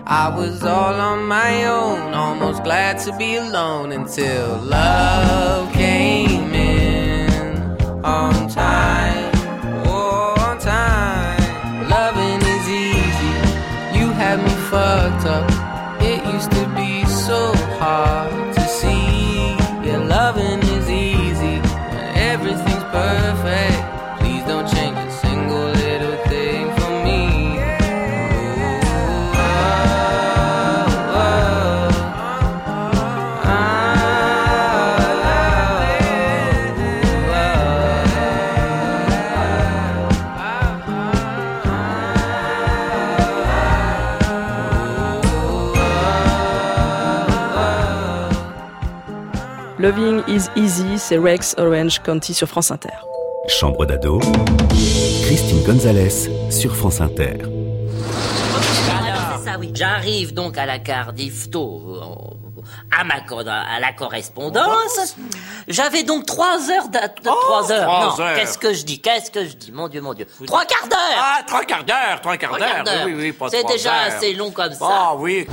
[0.05, 7.57] I was all on my own, almost glad to be alone until love came in
[8.05, 8.80] on time.
[49.81, 52.89] Loving is Easy, c'est Rex Orange County sur France Inter.
[53.47, 54.19] Chambre d'ado,
[55.23, 57.37] Christine Gonzalez sur France Inter.
[59.73, 61.99] J'arrive donc à la Cardiff tôt,
[62.95, 65.15] à, ma, à la correspondance.
[65.67, 67.87] J'avais donc trois heures de, trois heures.
[67.87, 68.35] trois non, heures.
[68.37, 69.71] qu'est-ce que je dis Qu'est-ce que je dis?
[69.71, 70.27] Mon Dieu, mon Dieu.
[70.45, 72.83] Trois quarts d'heure Ah, trois quarts d'heure, trois quarts d'heure.
[72.83, 73.05] d'heure.
[73.05, 74.15] Oui, oui, oui, pas C'est trois déjà heures.
[74.17, 74.85] assez long comme ça.
[74.87, 75.47] Ah oui.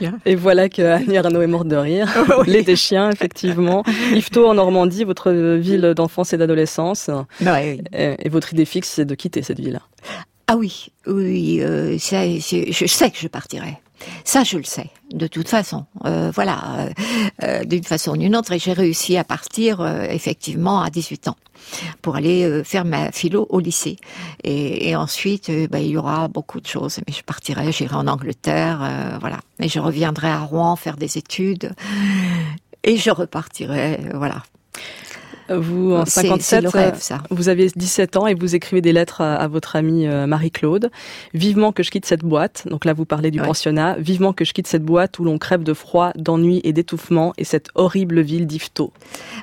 [0.26, 2.08] Et voilà que Annie Arnaud est morte de rire.
[2.46, 3.82] Les des chiens, effectivement.
[4.12, 7.10] Yvetot, en Normandie, votre ville d'enfance et d'adolescence.
[7.40, 7.84] Ouais, oui.
[7.92, 9.80] Et et votre idée fixe, c'est de quitter cette ville.
[10.46, 13.78] Ah oui, oui, euh, ça, je sais que je partirai.
[14.24, 15.86] Ça, je le sais, de toute façon.
[16.04, 16.90] Euh, voilà,
[17.42, 18.52] euh, d'une façon ou d'une autre.
[18.52, 21.36] Et j'ai réussi à partir, effectivement, à 18 ans,
[22.02, 23.96] pour aller euh, faire ma philo au lycée.
[24.42, 26.98] Et, et ensuite, euh, ben, il y aura beaucoup de choses.
[27.06, 29.38] Mais je partirai, j'irai en Angleterre, euh, voilà.
[29.60, 31.72] Et je reviendrai à Rouen faire des études.
[32.82, 34.42] Et je repartirai, voilà.
[35.50, 37.22] Vous, en C'est- 57, c'est le rêve, ça.
[37.30, 40.90] vous avez 17 ans et vous écrivez des lettres à, à votre amie Marie-Claude.
[41.34, 42.66] Vivement que je quitte cette boîte.
[42.70, 43.46] Donc là, vous parlez du Ouais.
[43.46, 43.96] pensionnat.
[43.98, 47.44] Vivement que je quitte cette boîte où l'on crève de froid, d'ennui et d'étouffement et
[47.44, 48.90] cette horrible ville d'Yvetot.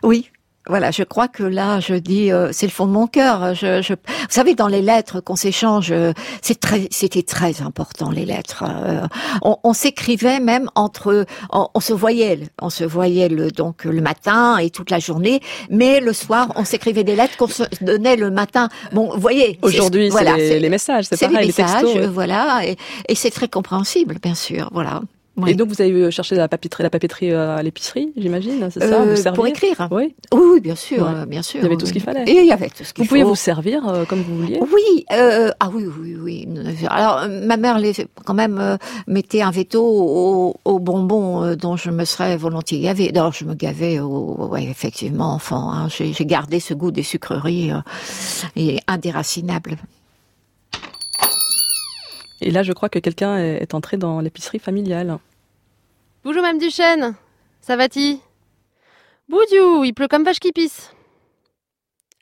[0.02, 0.32] Oui.
[0.68, 3.56] Voilà, je crois que là, je dis, euh, c'est le fond de mon cœur.
[3.56, 8.12] Je, je, vous savez, dans les lettres qu'on s'échange, euh, c'est très, c'était très important
[8.12, 8.64] les lettres.
[8.68, 9.02] Euh,
[9.42, 14.02] on on s'écrivait même entre, on, on se voyait, on se voyait le donc le
[14.02, 18.16] matin et toute la journée, mais le soir, on s'écrivait des lettres qu'on se donnait
[18.16, 18.70] le matin.
[18.94, 19.58] Bon, vous voyez.
[19.64, 21.96] Aujourd'hui, c'est voilà, les, les messages, c'est pareil, les les messages, textos.
[21.96, 22.02] ouais.
[22.06, 22.78] euh, voilà, et,
[23.10, 25.02] et c'est très compréhensible, bien sûr, voilà.
[25.38, 25.52] Oui.
[25.52, 29.02] Et donc, vous avez cherché la papeterie, la papeterie euh, à l'épicerie, j'imagine, c'est ça
[29.02, 29.88] Euh, vous pour écrire.
[29.90, 30.14] Oui.
[30.34, 31.14] Oui, bien sûr, Ouais.
[31.20, 31.62] euh, bien sûr.
[31.62, 32.24] Il y avait tout ce qu'il fallait.
[32.30, 33.30] Et il y avait tout ce qu'il Vous pouviez faut.
[33.30, 36.48] vous servir euh, comme vous vouliez Oui, euh, ah oui, oui, oui.
[36.90, 37.94] Alors, euh, ma mère, les,
[38.26, 38.76] quand même, euh,
[39.08, 43.10] mettait un veto aux, aux bonbons euh, dont je me serais volontiers gavée.
[43.16, 45.72] Alors, je me gavais, au, ouais, effectivement, enfant.
[45.72, 47.78] Hein, J'ai gardé ce goût des sucreries euh,
[48.58, 49.78] et indéracinable.
[52.44, 55.20] Et là, je crois que quelqu'un est entré dans l'épicerie familiale.
[56.24, 57.16] Bonjour, Mme Duchesne.
[57.62, 58.20] Ça va-t-il
[59.30, 60.92] Boudiou, il pleut comme vache qui pisse.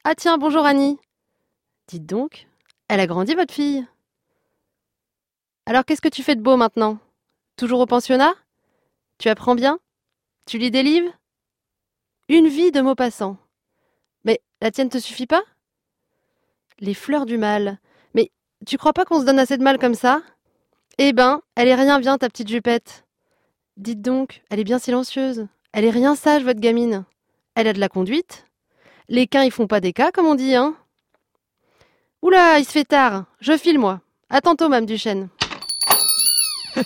[0.04, 1.00] Ah tiens, bonjour Annie.
[1.88, 2.48] Dites donc,
[2.90, 3.88] elle a grandi votre fille.
[5.66, 7.00] Alors qu'est-ce que tu fais de beau maintenant?
[7.56, 8.34] Toujours au pensionnat?
[9.20, 9.80] Tu apprends bien?
[10.46, 11.12] Tu lis des livres?
[12.28, 13.38] Une vie de Maupassant.
[14.26, 15.44] Mais la tienne te suffit pas?
[16.80, 17.80] Les fleurs du mal.
[18.66, 20.22] Tu crois pas qu'on se donne assez de mal comme ça?
[20.98, 23.06] Eh ben, elle est rien bien ta petite jupette.
[23.78, 25.48] Dites donc, elle est bien silencieuse.
[25.72, 27.06] Elle est rien sage, votre gamine.
[27.56, 28.46] Elle a de la conduite.
[29.08, 30.76] Les quins, ils font pas des cas, comme on dit, hein.
[32.22, 33.26] Oula, il se fait tard.
[33.40, 34.02] Je file, moi.
[34.30, 35.30] À tantôt, Mme Duchesne.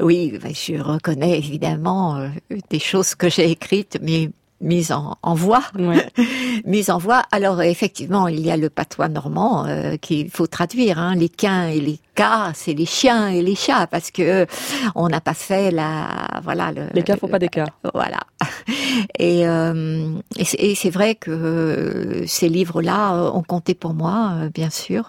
[0.00, 2.28] Oui, je reconnais évidemment euh,
[2.70, 5.62] des choses que j'ai écrites, mais mises en, en voix.
[5.78, 6.06] Ouais.
[6.64, 7.22] mise en voix.
[7.32, 10.98] Alors effectivement, il y a le patois normand euh, qu'il faut traduire.
[10.98, 11.14] Hein.
[11.14, 14.46] Les quins et les cas, c'est les chiens et les chats parce que euh,
[14.94, 17.66] on n'a pas fait la voilà le, Les cas font pas des cas.
[17.94, 18.18] Voilà.
[19.18, 24.48] Et, euh, et c'est- vrai que euh, ces livres-là euh, ont compté pour moi, euh,
[24.54, 25.08] bien sûr.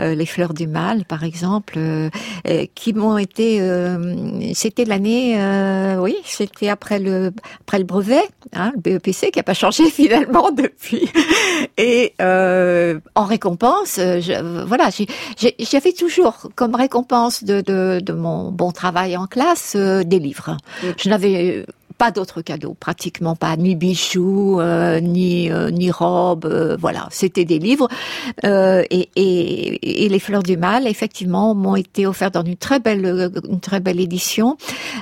[0.00, 1.78] Les fleurs du mal, par exemple,
[2.74, 3.60] qui m'ont été.
[3.60, 9.40] euh, c'était l'année, euh, oui, c'était après le après le brevet, hein, le BEPC, qui
[9.40, 11.08] a pas changé finalement depuis.
[11.78, 14.90] Et euh, en récompense, je, voilà,
[15.58, 20.56] j'avais toujours comme récompense de, de, de mon bon travail en classe euh, des livres.
[20.98, 21.66] Je n'avais
[21.98, 27.44] pas d'autres cadeaux, pratiquement pas, ni bijoux, euh, ni euh, ni robes, euh, voilà, c'était
[27.44, 27.88] des livres.
[28.44, 32.78] Euh, et, et, et les fleurs du mal, effectivement, m'ont été offertes dans une très
[32.78, 34.56] belle euh, une très belle édition,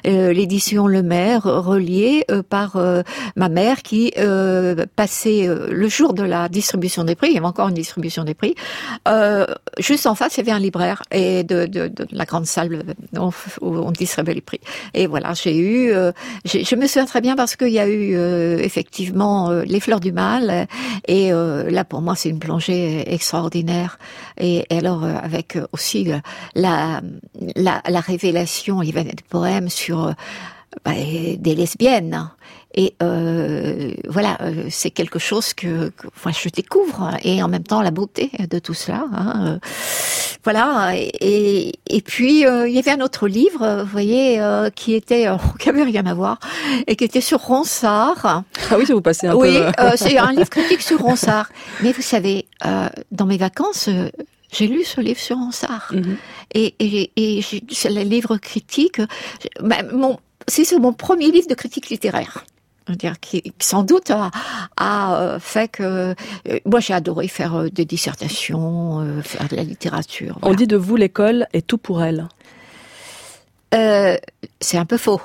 [0.06, 2.78] euh, l'édition Le Maire, reliée par
[3.36, 4.12] ma mère qui
[4.96, 8.34] passait le jour de la distribution des prix, il y avait encore une distribution des
[8.34, 8.54] prix,
[9.78, 12.82] juste en face il y avait un libraire et de, de, de la grande salle
[13.18, 13.30] où
[13.60, 14.60] on, distribuait les prix.
[14.94, 15.92] Et voilà, j'ai eu,
[16.44, 20.00] je me souviens très bien parce qu'il y a eu euh, effectivement euh, les fleurs
[20.00, 20.66] du mal
[21.06, 23.98] et euh, là pour moi c'est une plongée extraordinaire.
[24.38, 26.18] Et, et alors euh, avec euh, aussi euh,
[26.54, 27.00] la,
[27.54, 30.14] la la révélation, il y avait des poèmes sur
[30.84, 32.30] bah, des lesbiennes.
[32.78, 37.62] Et euh, voilà, euh, c'est quelque chose que, que enfin, je découvre et en même
[37.62, 39.04] temps la beauté de tout cela.
[39.12, 39.58] hein, euh,
[40.44, 40.92] voilà.
[40.94, 44.94] Et, et puis euh, il y avait un autre livre, euh, vous voyez, euh, qui
[44.94, 45.26] était
[45.58, 46.38] qui avait rien à voir
[46.86, 48.44] et qui était sur Ronsard.
[48.70, 49.82] Ah oui, ça vous passez un oui, peu.
[49.82, 51.48] euh, c'est un livre critique sur Ronsard.
[51.82, 53.88] Mais vous savez, euh, dans mes vacances,
[54.52, 55.92] j'ai lu ce livre sur Ronsard.
[55.92, 56.16] Mhm.
[56.54, 59.00] Et, et, et j'ai- c'est le livre critique.
[59.60, 62.44] bah, mon, c'est mon premier livre de critique littéraire.
[62.86, 64.30] C'est-à-dire qui, sans doute a,
[64.76, 66.14] a euh, fait que euh,
[66.64, 70.38] moi j'ai adoré faire euh, des dissertations, faire de la littérature.
[70.42, 72.28] On dit de vous l'école est tout pour elle.
[73.74, 74.16] Euh,
[74.60, 75.20] c'est un peu faux.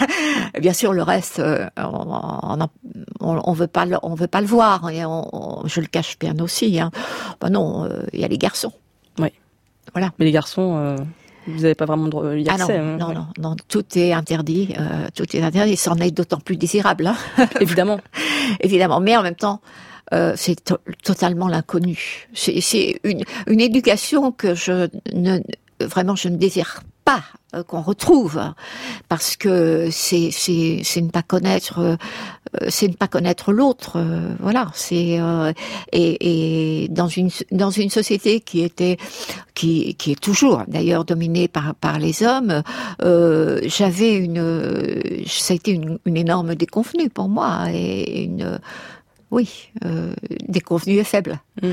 [0.60, 1.42] Bien sûr, le reste,
[1.78, 2.68] on,
[3.20, 4.90] on, on, veut pas, le, on veut pas le voir.
[4.90, 6.78] Et on, je le cache bien aussi.
[6.80, 6.90] Hein.
[7.40, 8.72] Ben non, euh, il y a les garçons.
[9.18, 9.32] Oui.
[9.92, 10.12] Voilà.
[10.18, 10.96] Mais les garçons, euh,
[11.46, 12.76] vous n'avez pas vraiment droit y accès.
[12.78, 14.74] Ah non, non, non, non, tout est interdit.
[14.78, 15.76] Euh, tout est interdit.
[15.76, 17.06] C'en est d'autant plus désirable.
[17.06, 17.16] Hein.
[17.60, 18.00] Évidemment.
[18.60, 19.00] Évidemment.
[19.00, 19.60] Mais en même temps,
[20.12, 22.28] euh, c'est to totalement l'inconnu.
[22.34, 25.40] C'est une, une éducation que je ne
[25.80, 27.22] vraiment je ne désire pas
[27.54, 28.40] euh, qu'on retrouve
[29.08, 31.96] parce que c'est c'est c'est ne pas connaître euh,
[32.68, 35.52] c'est ne pas connaître l'autre euh, voilà c'est euh,
[35.92, 38.96] et, et dans une dans une société qui était
[39.54, 42.62] qui qui est toujours d'ailleurs dominée par par les hommes
[43.02, 48.58] euh, j'avais une ça a été une, une énorme déconvenue pour moi et une
[49.30, 50.12] oui, euh,
[50.48, 51.40] déconvenue et faible.
[51.62, 51.70] Mm.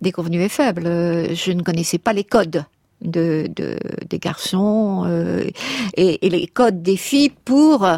[0.00, 0.84] Déconvenue et faible.
[1.34, 2.64] Je ne connaissais pas les codes
[3.00, 5.44] de, de des garçons euh,
[5.96, 7.88] et, et, les codes des filles pour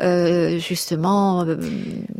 [0.00, 1.44] euh, justement.
[1.44, 1.56] Euh,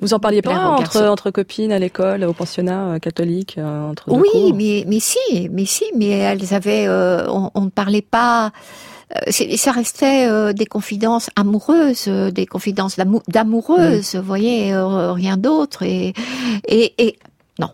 [0.00, 4.10] Vous en parliez pas entre, entre copines à l'école, au pensionnat euh, catholique, euh, entre
[4.12, 4.54] Oui, cours.
[4.54, 8.52] mais mais si, mais si, mais elles avaient, on, on, ne parlait pas.
[9.30, 12.96] Ça restait euh, des confidences amoureuses, euh, des confidences
[13.28, 15.82] d'amoureuses, vous voyez, euh, rien d'autre.
[15.82, 16.14] Et,
[16.66, 17.18] et, et
[17.60, 17.68] non,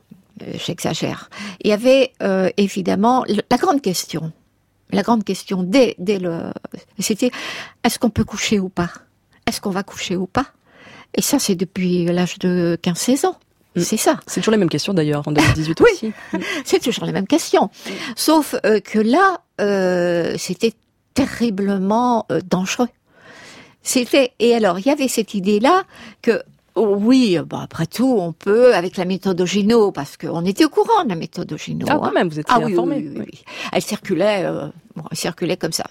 [0.66, 1.30] j'exagère.
[1.62, 2.12] Il y avait
[2.57, 4.32] évidemment la grande question
[4.92, 6.51] la grande question dès, dès le,
[6.98, 7.30] c'était
[7.84, 8.90] est-ce qu'on peut coucher ou pas?
[9.51, 10.46] Est-ce qu'on va coucher ou pas?
[11.12, 13.36] Et ça, c'est depuis l'âge de 15-16 ans.
[13.74, 14.20] C'est ça.
[14.28, 16.12] C'est toujours les mêmes questions d'ailleurs en 2018 oui, aussi.
[16.64, 17.68] c'est toujours les mêmes questions.
[18.14, 20.72] Sauf euh, que là, euh, c'était
[21.14, 22.86] terriblement euh, dangereux.
[23.82, 25.82] C'était et alors il y avait cette idée là
[26.22, 26.40] que
[26.76, 30.68] Oh oui, bah après tout, on peut avec la méthode Ogino, parce qu'on était au
[30.68, 31.84] courant de la méthode Ogino.
[31.90, 32.96] Ah, quand même, vous étiez ah, oui, informé.
[32.98, 34.44] Oui, oui, oui, Elle circulait,
[34.94, 35.84] bon, elle circulait comme ça.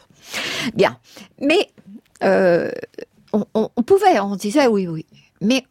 [0.73, 0.97] Bien,
[1.41, 1.69] mais
[3.33, 5.05] on, on, on, pouvait, on disait oui, oui,
[5.41, 5.63] mais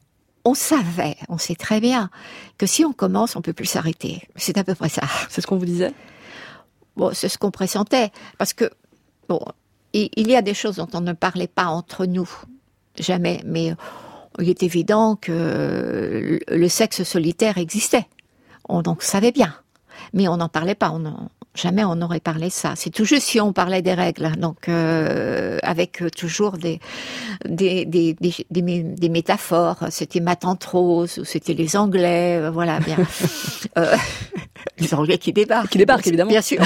[0.44, 2.10] on savait, on sait très bien
[2.56, 4.22] que si on commence, on peut plus s'arrêter.
[4.36, 5.02] C'est à peu près ça.
[5.28, 5.92] C'est ce qu'on vous disait?
[6.96, 8.68] Bon, c'est ce qu'on pressentait, parce que
[9.28, 9.40] bon,
[9.92, 12.28] il, y a des choses dont on ne parlait pas entre nous,
[12.98, 13.72] jamais, mais
[14.40, 18.08] il est évident que le sexe solitaire existait.
[18.68, 19.54] On donc savait bien,
[20.12, 20.90] mais on n'en parlait pas.
[20.90, 21.28] On
[21.58, 22.74] jamais on n'aurait parlé ça.
[22.76, 26.80] C'est tout juste si on parlait des règles, donc euh, avec toujours des
[27.44, 29.84] des, des, des, des, des métaphores.
[29.90, 32.96] C'était ma tante Rose, ou c'était les Anglais, euh, voilà bien.
[33.78, 33.96] euh,
[34.78, 35.70] les Anglais qui débarquent.
[35.70, 36.30] Qui débarquent, évidemment.
[36.30, 36.60] Bien sûr.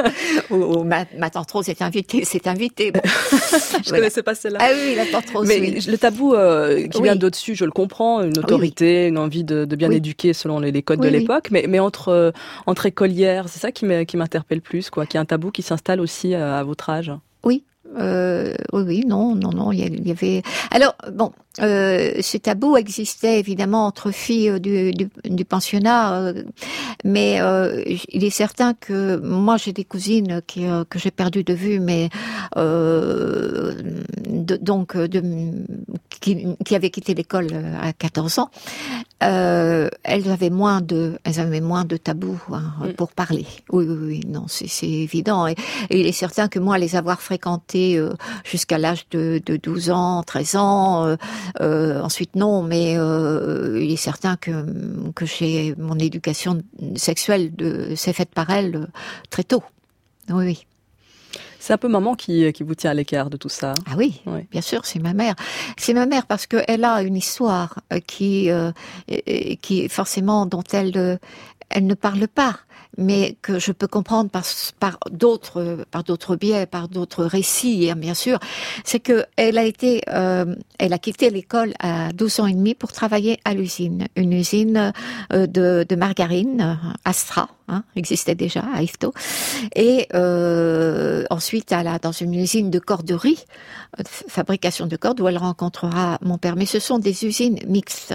[0.50, 2.92] ou, ou ma, ma, tante Rose est invitée, c'est invité.
[2.92, 3.00] Bon.
[3.04, 3.98] je voilà.
[3.98, 4.58] connaissais pas celle-là.
[4.60, 5.48] Ah oui, la tante Rose.
[5.48, 5.84] Mais oui.
[5.86, 7.04] le tabou euh, qui oui.
[7.04, 9.08] vient d'au-dessus, je le comprends, une autorité, oui.
[9.08, 12.08] une envie de, de bien éduquer selon les, les codes de l'époque, mais, mais entre,
[12.08, 12.30] euh,
[12.66, 13.86] entre écolières, c'est ça qui
[14.34, 17.12] m'interpelle plus, quoi, qui est un tabou qui s'installe aussi à, à votre âge?
[17.44, 17.64] Oui,
[17.96, 20.42] euh, oui, oui, non, non, non, il y avait.
[20.70, 26.42] Alors bon, euh, ce tabou existait évidemment entre filles du, du, du pensionnat, euh,
[27.04, 31.44] mais euh, il est certain que moi j'ai des cousines qui, euh, que j'ai perdu
[31.44, 32.08] de vue, mais
[32.56, 33.74] euh,
[34.28, 35.22] de, donc de,
[36.20, 37.48] qui, qui avaient quitté l'école
[37.80, 38.50] à 14 ans.
[39.22, 42.92] Euh, elles avaient moins de, elles avaient moins de tabous hein, mm.
[42.92, 43.46] pour parler.
[43.70, 45.46] Oui, oui, oui, non, c'est évident.
[45.46, 45.54] Et,
[45.88, 48.12] et, il est certain que moi, les avoir fréquentées euh,
[48.44, 51.16] jusqu'à l'âge de, de 12 ans, 13 ans,
[51.60, 54.50] euh, euh, ensuite non, mais euh, il est certain que
[55.14, 56.62] que j'ai mon éducation
[56.96, 57.52] sexuelle
[57.96, 58.86] s'est faite par elle euh,
[59.30, 59.62] très tôt.
[60.30, 60.66] Oui, oui.
[61.58, 63.72] C'est un peu maman qui, qui vous tient à l'écart de tout ça.
[63.86, 64.40] Ah oui, oui.
[64.50, 65.34] bien sûr, c'est ma mère.
[65.78, 68.70] C'est ma mère parce qu'elle a une histoire qui, euh,
[69.62, 71.18] qui forcément dont elle,
[71.70, 72.58] elle ne parle pas
[72.98, 78.14] mais que je peux comprendre par, d'autres par d'autres biais, par d'autres récits, hein, bien
[78.14, 78.38] sûr,
[78.84, 82.74] c'est que elle a été, euh, elle a quitté l'école à 12 ans et demi
[82.74, 84.92] pour travailler à l'usine, une usine
[85.32, 89.12] euh, de, de margarine, Astra, hein, existait déjà à Ifto,
[89.74, 93.44] et euh, ensuite elle a dans une usine de corderie,
[94.06, 96.56] fabrication de cordes, où elle rencontrera mon père.
[96.56, 98.14] Mais ce sont des usines mixtes,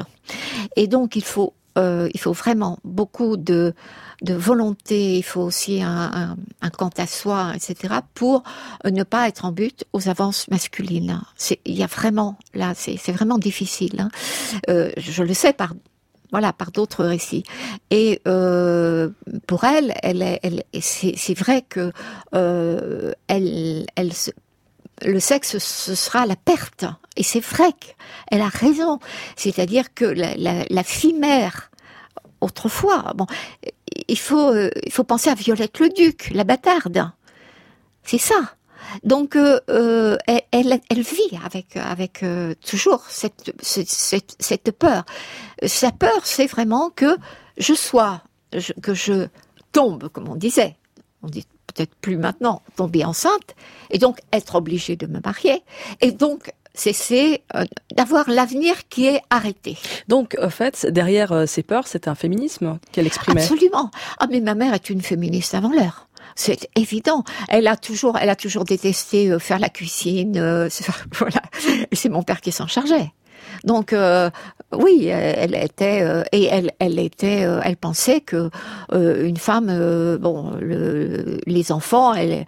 [0.76, 3.74] et donc il faut euh, il faut vraiment beaucoup de,
[4.22, 8.44] volonté, il faut aussi un, un, quant à soi, etc., pour
[8.84, 11.22] ne pas être en but aux avances masculines.
[11.66, 14.02] Il y a vraiment, là, c'est vraiment difficile.
[14.02, 14.10] Hein.
[14.70, 15.74] Euh, je le sais par
[16.32, 17.44] voilà, par d'autres récits.
[17.90, 19.10] Et euh,
[19.48, 21.92] pour elle, elle, c'est vrai que
[23.28, 23.86] elle,
[25.02, 26.86] le sexe, ce sera la perte.
[27.16, 29.00] Et c'est vrai qu'elle a raison.
[29.36, 31.68] C'est-à-dire que la, la, la fille mère,
[32.42, 33.26] autrefois, bon,
[34.08, 37.12] il faut, euh, il faut penser à Violette le Duc, la bâtarde.
[38.04, 38.56] C'est ça.
[39.04, 42.26] Donc, euh, euh, elle, elle, vit avec avec
[42.66, 45.06] toujours cette, cette, cette peur.
[45.66, 47.18] Sa peur, c'est vraiment que
[47.58, 48.24] je sois,
[48.82, 49.28] que je
[49.74, 50.76] tombe, comme on disait.
[51.22, 53.56] On dit peut-être plus maintenant, tomber enceinte,
[53.92, 55.62] et donc être obligée de me marier,
[56.02, 57.44] et donc c'est
[57.96, 59.78] d'avoir l'avenir qui est arrêté.
[60.08, 63.42] Donc, en fait, derrière ces peurs, c'est un féminisme qu'elle exprimait.
[63.42, 63.92] Absolument.
[64.20, 66.10] Ah, mais ma mère est une féministe avant l'heure.
[66.36, 67.24] C'est évident.
[67.50, 70.38] Elle a toujours, elle a toujours détesté euh, faire la cuisine.
[70.38, 70.70] Euh,
[71.14, 71.42] voilà.
[71.92, 73.12] C'est mon père qui s'en chargeait.
[73.64, 74.30] Donc euh,
[74.72, 78.50] oui, elle était et elle, elle était, elle pensait que
[78.94, 82.46] une femme, bon, le, les enfants, elle,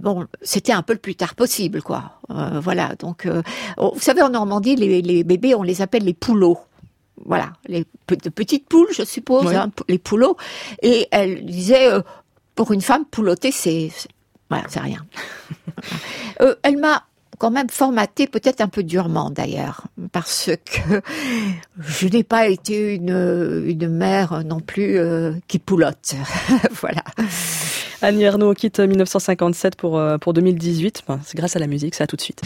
[0.00, 2.18] bon, c'était un peu le plus tard possible, quoi.
[2.28, 2.94] voilà.
[2.96, 6.58] Donc, vous savez, en Normandie, les, les, bébés, on les appelle les poulots
[7.24, 7.84] voilà, les
[8.34, 10.36] petites poules, je suppose, hein, les poulots.
[10.82, 11.88] Et elle disait,
[12.54, 13.90] pour une femme, poulotter, c'est,
[14.50, 15.04] voilà, c'est rien.
[16.40, 17.04] euh, elle m'a
[17.42, 21.02] quand même formaté peut-être un peu durement d'ailleurs, parce que
[21.80, 26.14] je n'ai pas été une, une mère non plus euh, qui poulotte.
[26.80, 27.02] voilà.
[28.00, 31.02] Annie Ernaux quitte 1957 pour, euh, pour 2018.
[31.24, 32.42] c'est grâce à la musique, ça tout de suite.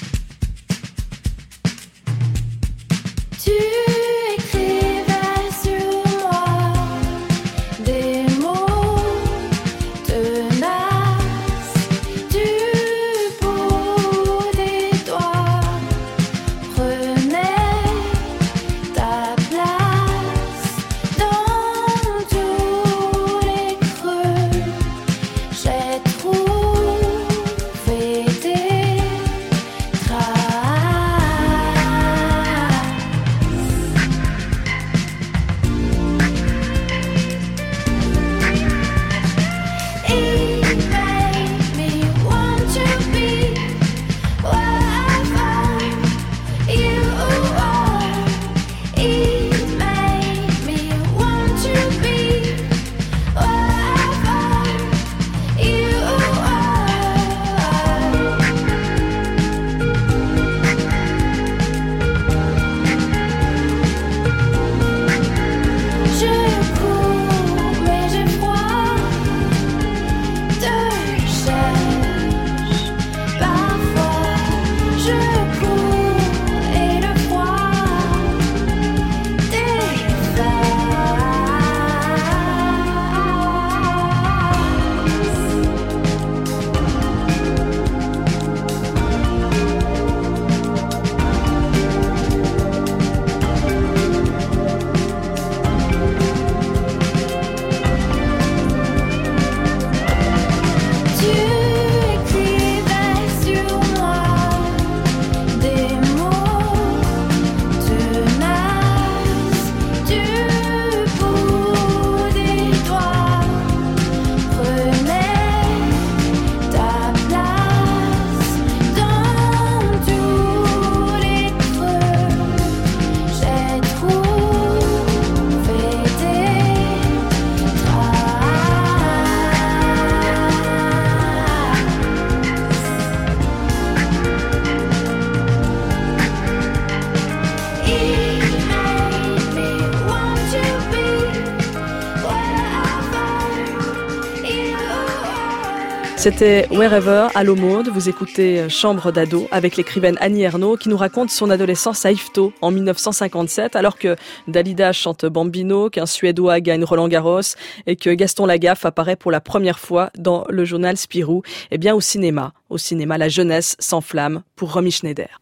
[146.27, 151.31] C'était Wherever à mode Vous écoutez Chambre d'ado avec l'écrivaine Annie Ernaux qui nous raconte
[151.31, 154.17] son adolescence à Ifto en 1957 alors que
[154.49, 157.55] Dalida chante Bambino, qu'un Suédois gagne Roland Garros
[157.87, 161.43] et que Gaston Lagaffe apparaît pour la première fois dans le journal Spirou.
[161.71, 165.41] Eh bien au cinéma, au cinéma, la jeunesse s'enflamme pour Romy Schneider.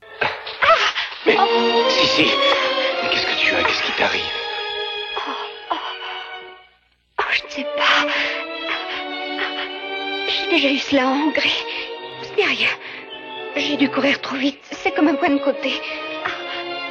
[1.27, 1.39] Mais,
[1.89, 3.63] si, si, mais qu'est-ce que tu as?
[3.63, 4.34] Qu'est-ce qui t'arrive?
[10.45, 11.65] J'ai déjà eu cela en Hongrie.
[12.23, 12.69] Ce n'est rien.
[13.57, 14.61] J'ai dû courir trop vite.
[14.73, 15.73] C'est comme un point de côté.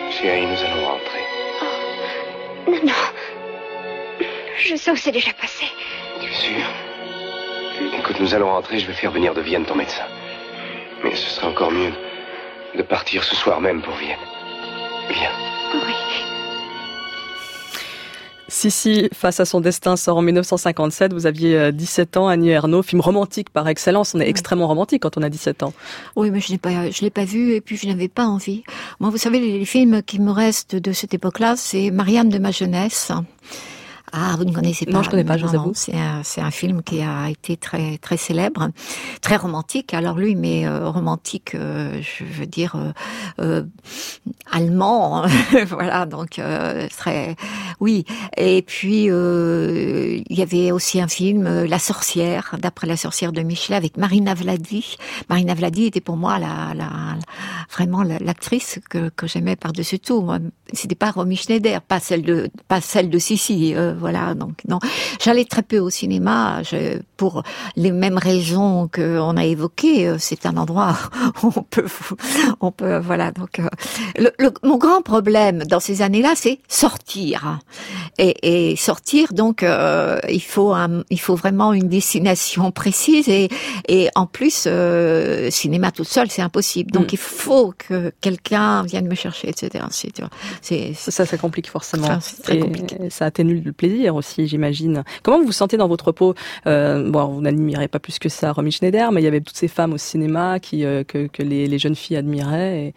[0.09, 1.19] Chérie, nous allons rentrer.
[1.61, 2.71] Oh.
[2.71, 4.25] Non, non.
[4.57, 5.65] Je sais où c'est déjà passé.
[6.19, 6.65] Tu es sûr
[7.99, 8.79] Écoute, nous allons rentrer.
[8.79, 10.05] Je vais faire venir de Vienne ton médecin.
[11.03, 11.93] Mais ce serait encore mieux
[12.75, 14.17] de partir ce soir même pour Vienne.
[15.09, 15.31] Viens.
[15.75, 16.32] Oui.
[18.53, 21.11] Sissi, face à son destin, sort en 1957.
[21.11, 24.13] Vous aviez 17 euh, ans, Annie Ernaux, film romantique par excellence.
[24.13, 25.73] On est extrêmement romantique quand on a 17 ans.
[26.15, 28.63] Oui, mais je l'ai pas, je l'ai pas vu et puis je n'avais pas envie.
[28.99, 32.51] Moi, vous savez, les films qui me restent de cette époque-là, c'est Marianne de ma
[32.51, 33.11] jeunesse
[34.15, 35.71] Ah, vous ne connaissez pas Non, je connais pas, je vous avoue.
[35.73, 38.69] C'est un, c'est un film qui a été très très célèbre,
[39.21, 39.93] très romantique.
[39.95, 42.91] Alors lui, mais euh, romantique, euh, je veux dire euh,
[43.41, 43.63] euh,
[44.51, 45.25] allemand,
[45.67, 46.05] voilà.
[46.05, 47.35] Donc euh, très,
[47.79, 48.05] oui.
[48.37, 53.41] Et puis euh, il y avait aussi un film, La sorcière, d'après La sorcière de
[53.41, 54.95] Michelet, avec Marina Vladi.
[55.29, 56.89] Marina Vladi était pour moi la, la
[57.71, 60.29] vraiment la- l'actrice que, que j'aimais par-dessus tout.
[60.71, 63.73] C'était pas Romy Schneider, pas celle de pas celle de Sissi,
[64.03, 64.33] voilà.
[64.35, 64.79] Donc non,
[65.23, 67.43] j'allais très peu au cinéma je- pour
[67.75, 69.99] les mêmes raisons que on a évoquées.
[70.07, 70.95] Euh, C'est un endroit
[71.43, 71.87] où on peut
[72.61, 73.31] on peut voilà.
[73.31, 73.67] Donc euh,
[74.23, 77.59] le, le- mon grand problème dans ces années-là, c'est sortir
[78.17, 79.33] et, et sortir.
[79.33, 83.47] Donc euh, il faut un, il faut vraiment une destination précise et
[83.87, 86.91] et en plus euh, cinéma toute seule, c'est impossible.
[86.91, 87.15] Donc Mm.
[87.17, 89.85] il faut que quelqu'un vienne me chercher, etc.
[90.61, 92.07] C'est Ça, ça complique forcément.
[92.07, 92.95] Enfin, c'est très Et compliqué.
[93.09, 95.03] Ça atténue le plaisir aussi, j'imagine.
[95.21, 96.35] Comment vous vous sentez dans votre peau?
[96.67, 99.57] Euh, Bon, vous n'admirez pas plus que ça Romy Schneider, mais il y avait toutes
[99.57, 102.93] ces femmes au cinéma qui euh, que, les, jeunes filles admiraient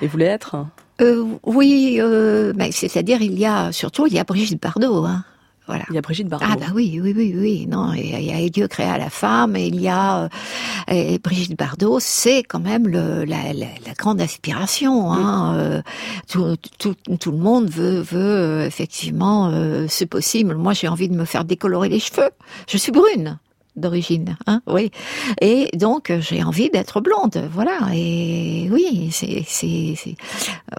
[0.00, 0.56] et, voulaient être?
[1.00, 2.00] Euh, oui,
[2.56, 5.04] mais c'est-à-dire il y a surtout il y a Brigitte Bardot.
[5.04, 5.24] Hein.
[5.68, 5.84] Voilà.
[5.90, 6.46] Il y a Brigitte Bardot.
[6.48, 7.66] Ah bah oui, oui, oui, oui.
[7.68, 10.28] Non, il y a, Dieu créa la femme et il y a euh,
[10.88, 15.12] et Brigitte Bardot, c'est quand même le, la, la, la grande aspiration.
[15.12, 15.54] Hein.
[15.56, 15.82] Euh,
[16.28, 20.56] tout, tout, tout le monde veut, veut euh, effectivement, euh, c'est possible.
[20.56, 22.30] Moi, j'ai envie de me faire décolorer les cheveux.
[22.68, 23.38] Je suis brune
[23.74, 24.90] d'origine, hein, oui.
[25.40, 27.78] Et donc j'ai envie d'être blonde, voilà.
[27.94, 29.94] Et oui, c'est c'est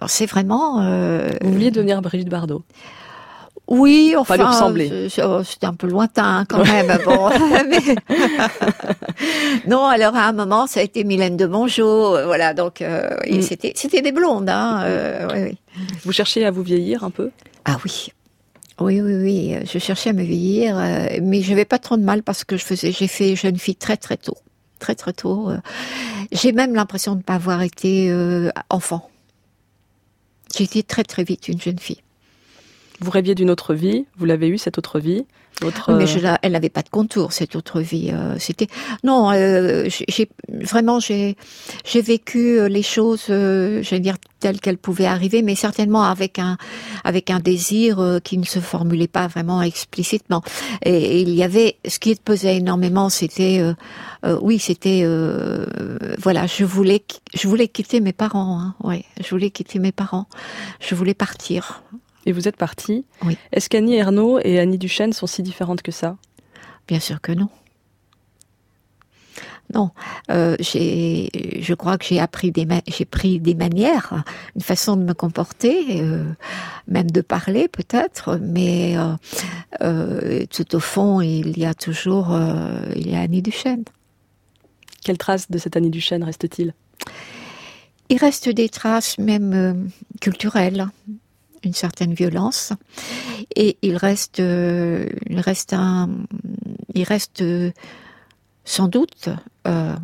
[0.06, 0.80] c'est vraiment.
[0.82, 2.62] Euh, Vous vouliez devenir Brigitte Bardot?
[3.66, 4.88] Oui, enfin, lui ressembler.
[4.88, 6.98] c'est- c'est oh, c'était un peu lointain quand même.
[7.04, 7.30] bon,
[7.68, 7.96] mais-
[9.66, 12.52] non, alors à un moment, ça a été Mylène de Mongeau, euh, voilà.
[12.54, 13.40] Donc, euh, Mm.
[13.42, 14.82] c'était c'était des blondes, hein.
[14.84, 15.58] euh, oui, oui.
[16.04, 17.30] Vous cherchez à vous vieillir un peu?
[17.64, 18.08] Ah oui.
[18.80, 19.54] Oui, oui, oui.
[19.72, 22.56] Je cherchais à me vieillir, euh, mais je n'avais pas trop de mal parce que
[22.56, 24.36] je faisais, j'ai fait jeune fille très très tôt,
[24.78, 25.50] très très tôt.
[26.32, 28.12] J'ai même l'impression de ne pas avoir été
[28.70, 29.08] enfant.
[30.56, 32.00] J'ai été très très vite une jeune fille.
[33.00, 35.24] Vous rêviez d'une autre vie, vous l'avez eu cette autre vie.
[35.60, 36.06] Votre, mais
[36.42, 38.10] elle n'avait pas de contour cette autre vie.
[38.12, 38.66] euh, C'était
[39.04, 39.88] non, euh,
[40.48, 41.36] vraiment j'ai
[41.94, 48.18] vécu euh, les choses, j'allais dire telles qu'elles pouvaient arriver, mais certainement avec un désir
[48.24, 50.42] qui ne se formulait pas vraiment explicitement.
[50.84, 53.62] Et, il y avait ce qui pesait énormément, c'était
[54.40, 55.06] oui, c'était
[56.18, 58.60] voilà, je voulais je voulais quitter mes parents.
[58.60, 60.26] Hein, je voulais quitter mes parents.
[60.80, 61.82] Je voulais partir.
[62.26, 63.04] Et vous êtes partie.
[63.24, 63.36] Oui.
[63.52, 66.16] Est-ce qu'Annie Ernaux et Annie Duchesne sont si différentes que ça?
[66.88, 67.48] Bien sûr que non.
[69.72, 69.90] Non,
[70.30, 74.22] euh, j'ai, je crois que j'ai appris des, j'ai pris des manières,
[74.54, 76.24] une façon de me comporter, euh,
[76.86, 78.96] même de parler peut-être, mais
[79.80, 82.38] euh, tout au fond, il y a toujours,
[82.94, 83.84] il y a Annie Duchesne.
[85.02, 86.74] Quelle trace de cette Annie Duchesne reste-t-il
[88.10, 90.88] Il reste des traces même culturelles,
[91.64, 92.72] une certaine violence,
[93.56, 95.74] et il reste, euh, il reste
[96.94, 97.70] il reste euh,
[98.64, 99.28] sans doute
[99.66, 99.94] euh,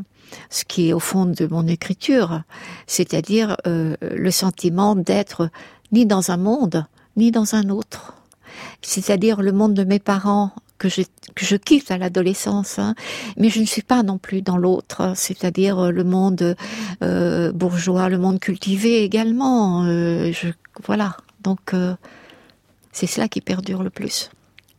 [0.48, 2.42] ce qui est au fond de mon écriture,
[2.86, 5.50] c'est-à-dire le sentiment d'être
[5.92, 6.86] ni dans un monde
[7.16, 8.14] ni dans un autre,
[8.80, 12.94] c'est-à-dire le monde de mes parents que je, quitte à l'adolescence, hein,
[13.36, 16.56] mais je ne suis pas non plus dans l'autre, c'est-à-dire le monde
[17.00, 19.84] bourgeois, le monde cultivé également.
[20.86, 21.94] voilà, donc euh,
[22.92, 24.30] c'est cela qui perdure le plus.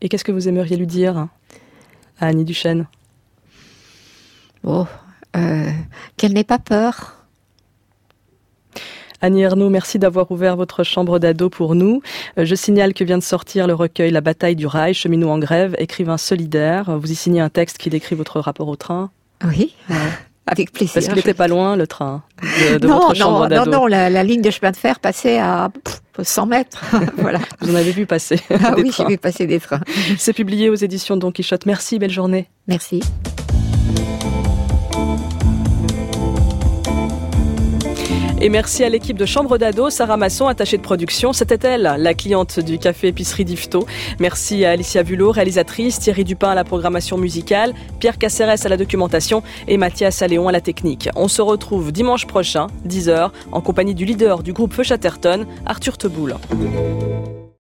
[0.02, 1.28] Et qu'est-ce que vous aimeriez lui dire
[2.20, 2.88] à Annie Duchesne?
[4.64, 4.86] Oh,
[5.36, 5.72] euh,
[6.18, 7.18] qu'elle n'ait pas peur.
[9.24, 12.02] Annie Ernaux, merci d'avoir ouvert votre chambre d'ado pour nous.
[12.40, 15.38] Euh, Je signale que vient de sortir le recueil La bataille du rail, cheminot en
[15.38, 16.98] grève, écrivain solidaire.
[16.98, 19.12] Vous y signez un texte qui décrit votre rapport au train.
[19.44, 19.76] Oui,
[20.48, 20.94] avec plaisir.
[20.96, 23.72] Parce qu'il n'était pas loin, le train, de, de non, votre non, chambre non, d'ado.
[23.72, 26.84] non, la, la ligne de chemin de fer passait à pff, 100 mètres.
[27.18, 27.40] voilà.
[27.62, 29.82] Vous en avez vu passer Ah des oui, j'ai vu passer des trains.
[30.18, 31.66] C'est publié aux éditions Don Quichotte.
[31.66, 32.50] Merci, belle journée.
[32.68, 33.02] Merci.
[38.44, 41.32] Et merci à l'équipe de Chambre d'Ado, Sarah Masson, attachée de production.
[41.32, 43.86] C'était elle, la cliente du café épicerie d'Ifto.
[44.18, 48.78] Merci à Alicia Vulot, réalisatrice, Thierry Dupin à la programmation musicale, Pierre Cacérès à la
[48.78, 51.08] documentation et Mathias Alléon à la technique.
[51.16, 56.00] On se retrouve dimanche prochain, 10h, en compagnie du leader du groupe Feu Chatterton, Arthur
[56.00, 56.36] Teboul.